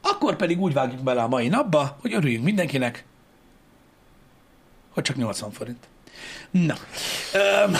[0.00, 3.04] Akkor pedig úgy vágjuk bele a mai napba, hogy örüljünk mindenkinek,
[4.90, 5.88] hogy csak 80 forint.
[6.50, 6.74] Na.
[7.32, 7.76] Öm,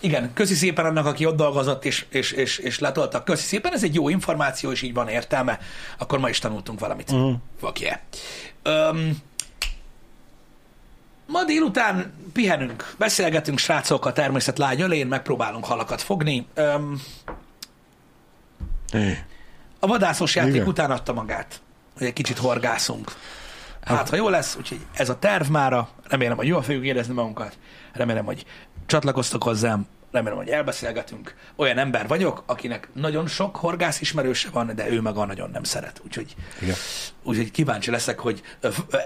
[0.00, 3.24] igen, köszi szépen annak, aki ott dolgozott és, és, és, és letoltak.
[3.24, 5.58] Köszi szépen, ez egy jó információ, és így van értelme.
[5.98, 7.10] Akkor ma is tanultunk valamit.
[7.12, 7.32] Mhm.
[7.60, 7.98] Fuck yeah.
[8.62, 9.16] Öm,
[11.26, 16.46] ma délután pihenünk, beszélgetünk srácok a természet lágy ölén, megpróbálunk halakat fogni.
[16.54, 17.02] Öm,
[18.92, 19.18] É.
[19.78, 20.66] a vadászos játék Igen.
[20.66, 21.60] után adta magát,
[21.96, 23.12] hogy egy kicsit horgászunk.
[23.96, 27.58] Hát, ha jó lesz, úgyhogy ez a terv mára, remélem, hogy jól fogjuk érezni magunkat,
[27.92, 28.44] remélem, hogy
[28.86, 31.34] csatlakoztok hozzám, remélem, hogy elbeszélgetünk.
[31.56, 36.00] Olyan ember vagyok, akinek nagyon sok horgász ismerőse van, de ő maga nagyon nem szeret.
[36.04, 36.74] Úgyhogy, Igen.
[37.22, 38.42] úgyhogy kíváncsi leszek, hogy,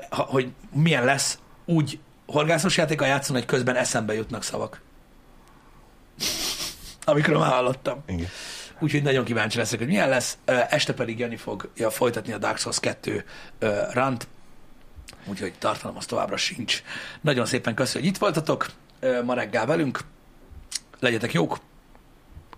[0.09, 4.81] hogy milyen lesz úgy horgászos játékkal játszani, hogy közben eszembe jutnak szavak.
[7.05, 8.03] Amikről már hallottam.
[8.07, 8.29] Igen.
[8.81, 10.39] Úgyhogy nagyon kíváncsi leszek, hogy milyen lesz.
[10.45, 13.25] Este pedig Jani fogja folytatni a Dark Souls 2
[13.59, 14.29] ö, rant,
[15.25, 16.83] úgyhogy tartalom az továbbra sincs.
[17.21, 18.67] Nagyon szépen köszönöm, hogy itt voltatok
[19.25, 20.01] ma reggel velünk.
[21.01, 21.59] Legyetek jók,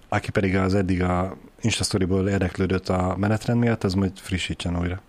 [0.08, 5.00] aki pedig az eddig a Instastoryból érdeklődött a menetrend miatt, az majd frissítsen újra.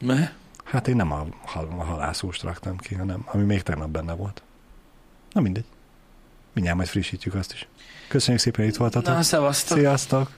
[0.00, 0.32] Me?
[0.64, 4.42] Hát én nem a, hal- a halászóst raktam ki, hanem ami még tegnap benne volt.
[5.32, 5.64] Na mindegy.
[6.52, 7.68] Mindjárt majd frissítjük azt is.
[8.08, 9.14] Köszönjük szépen, hogy itt voltatok.
[9.14, 9.78] Na, szevasztok.
[9.78, 10.30] Sziasztok!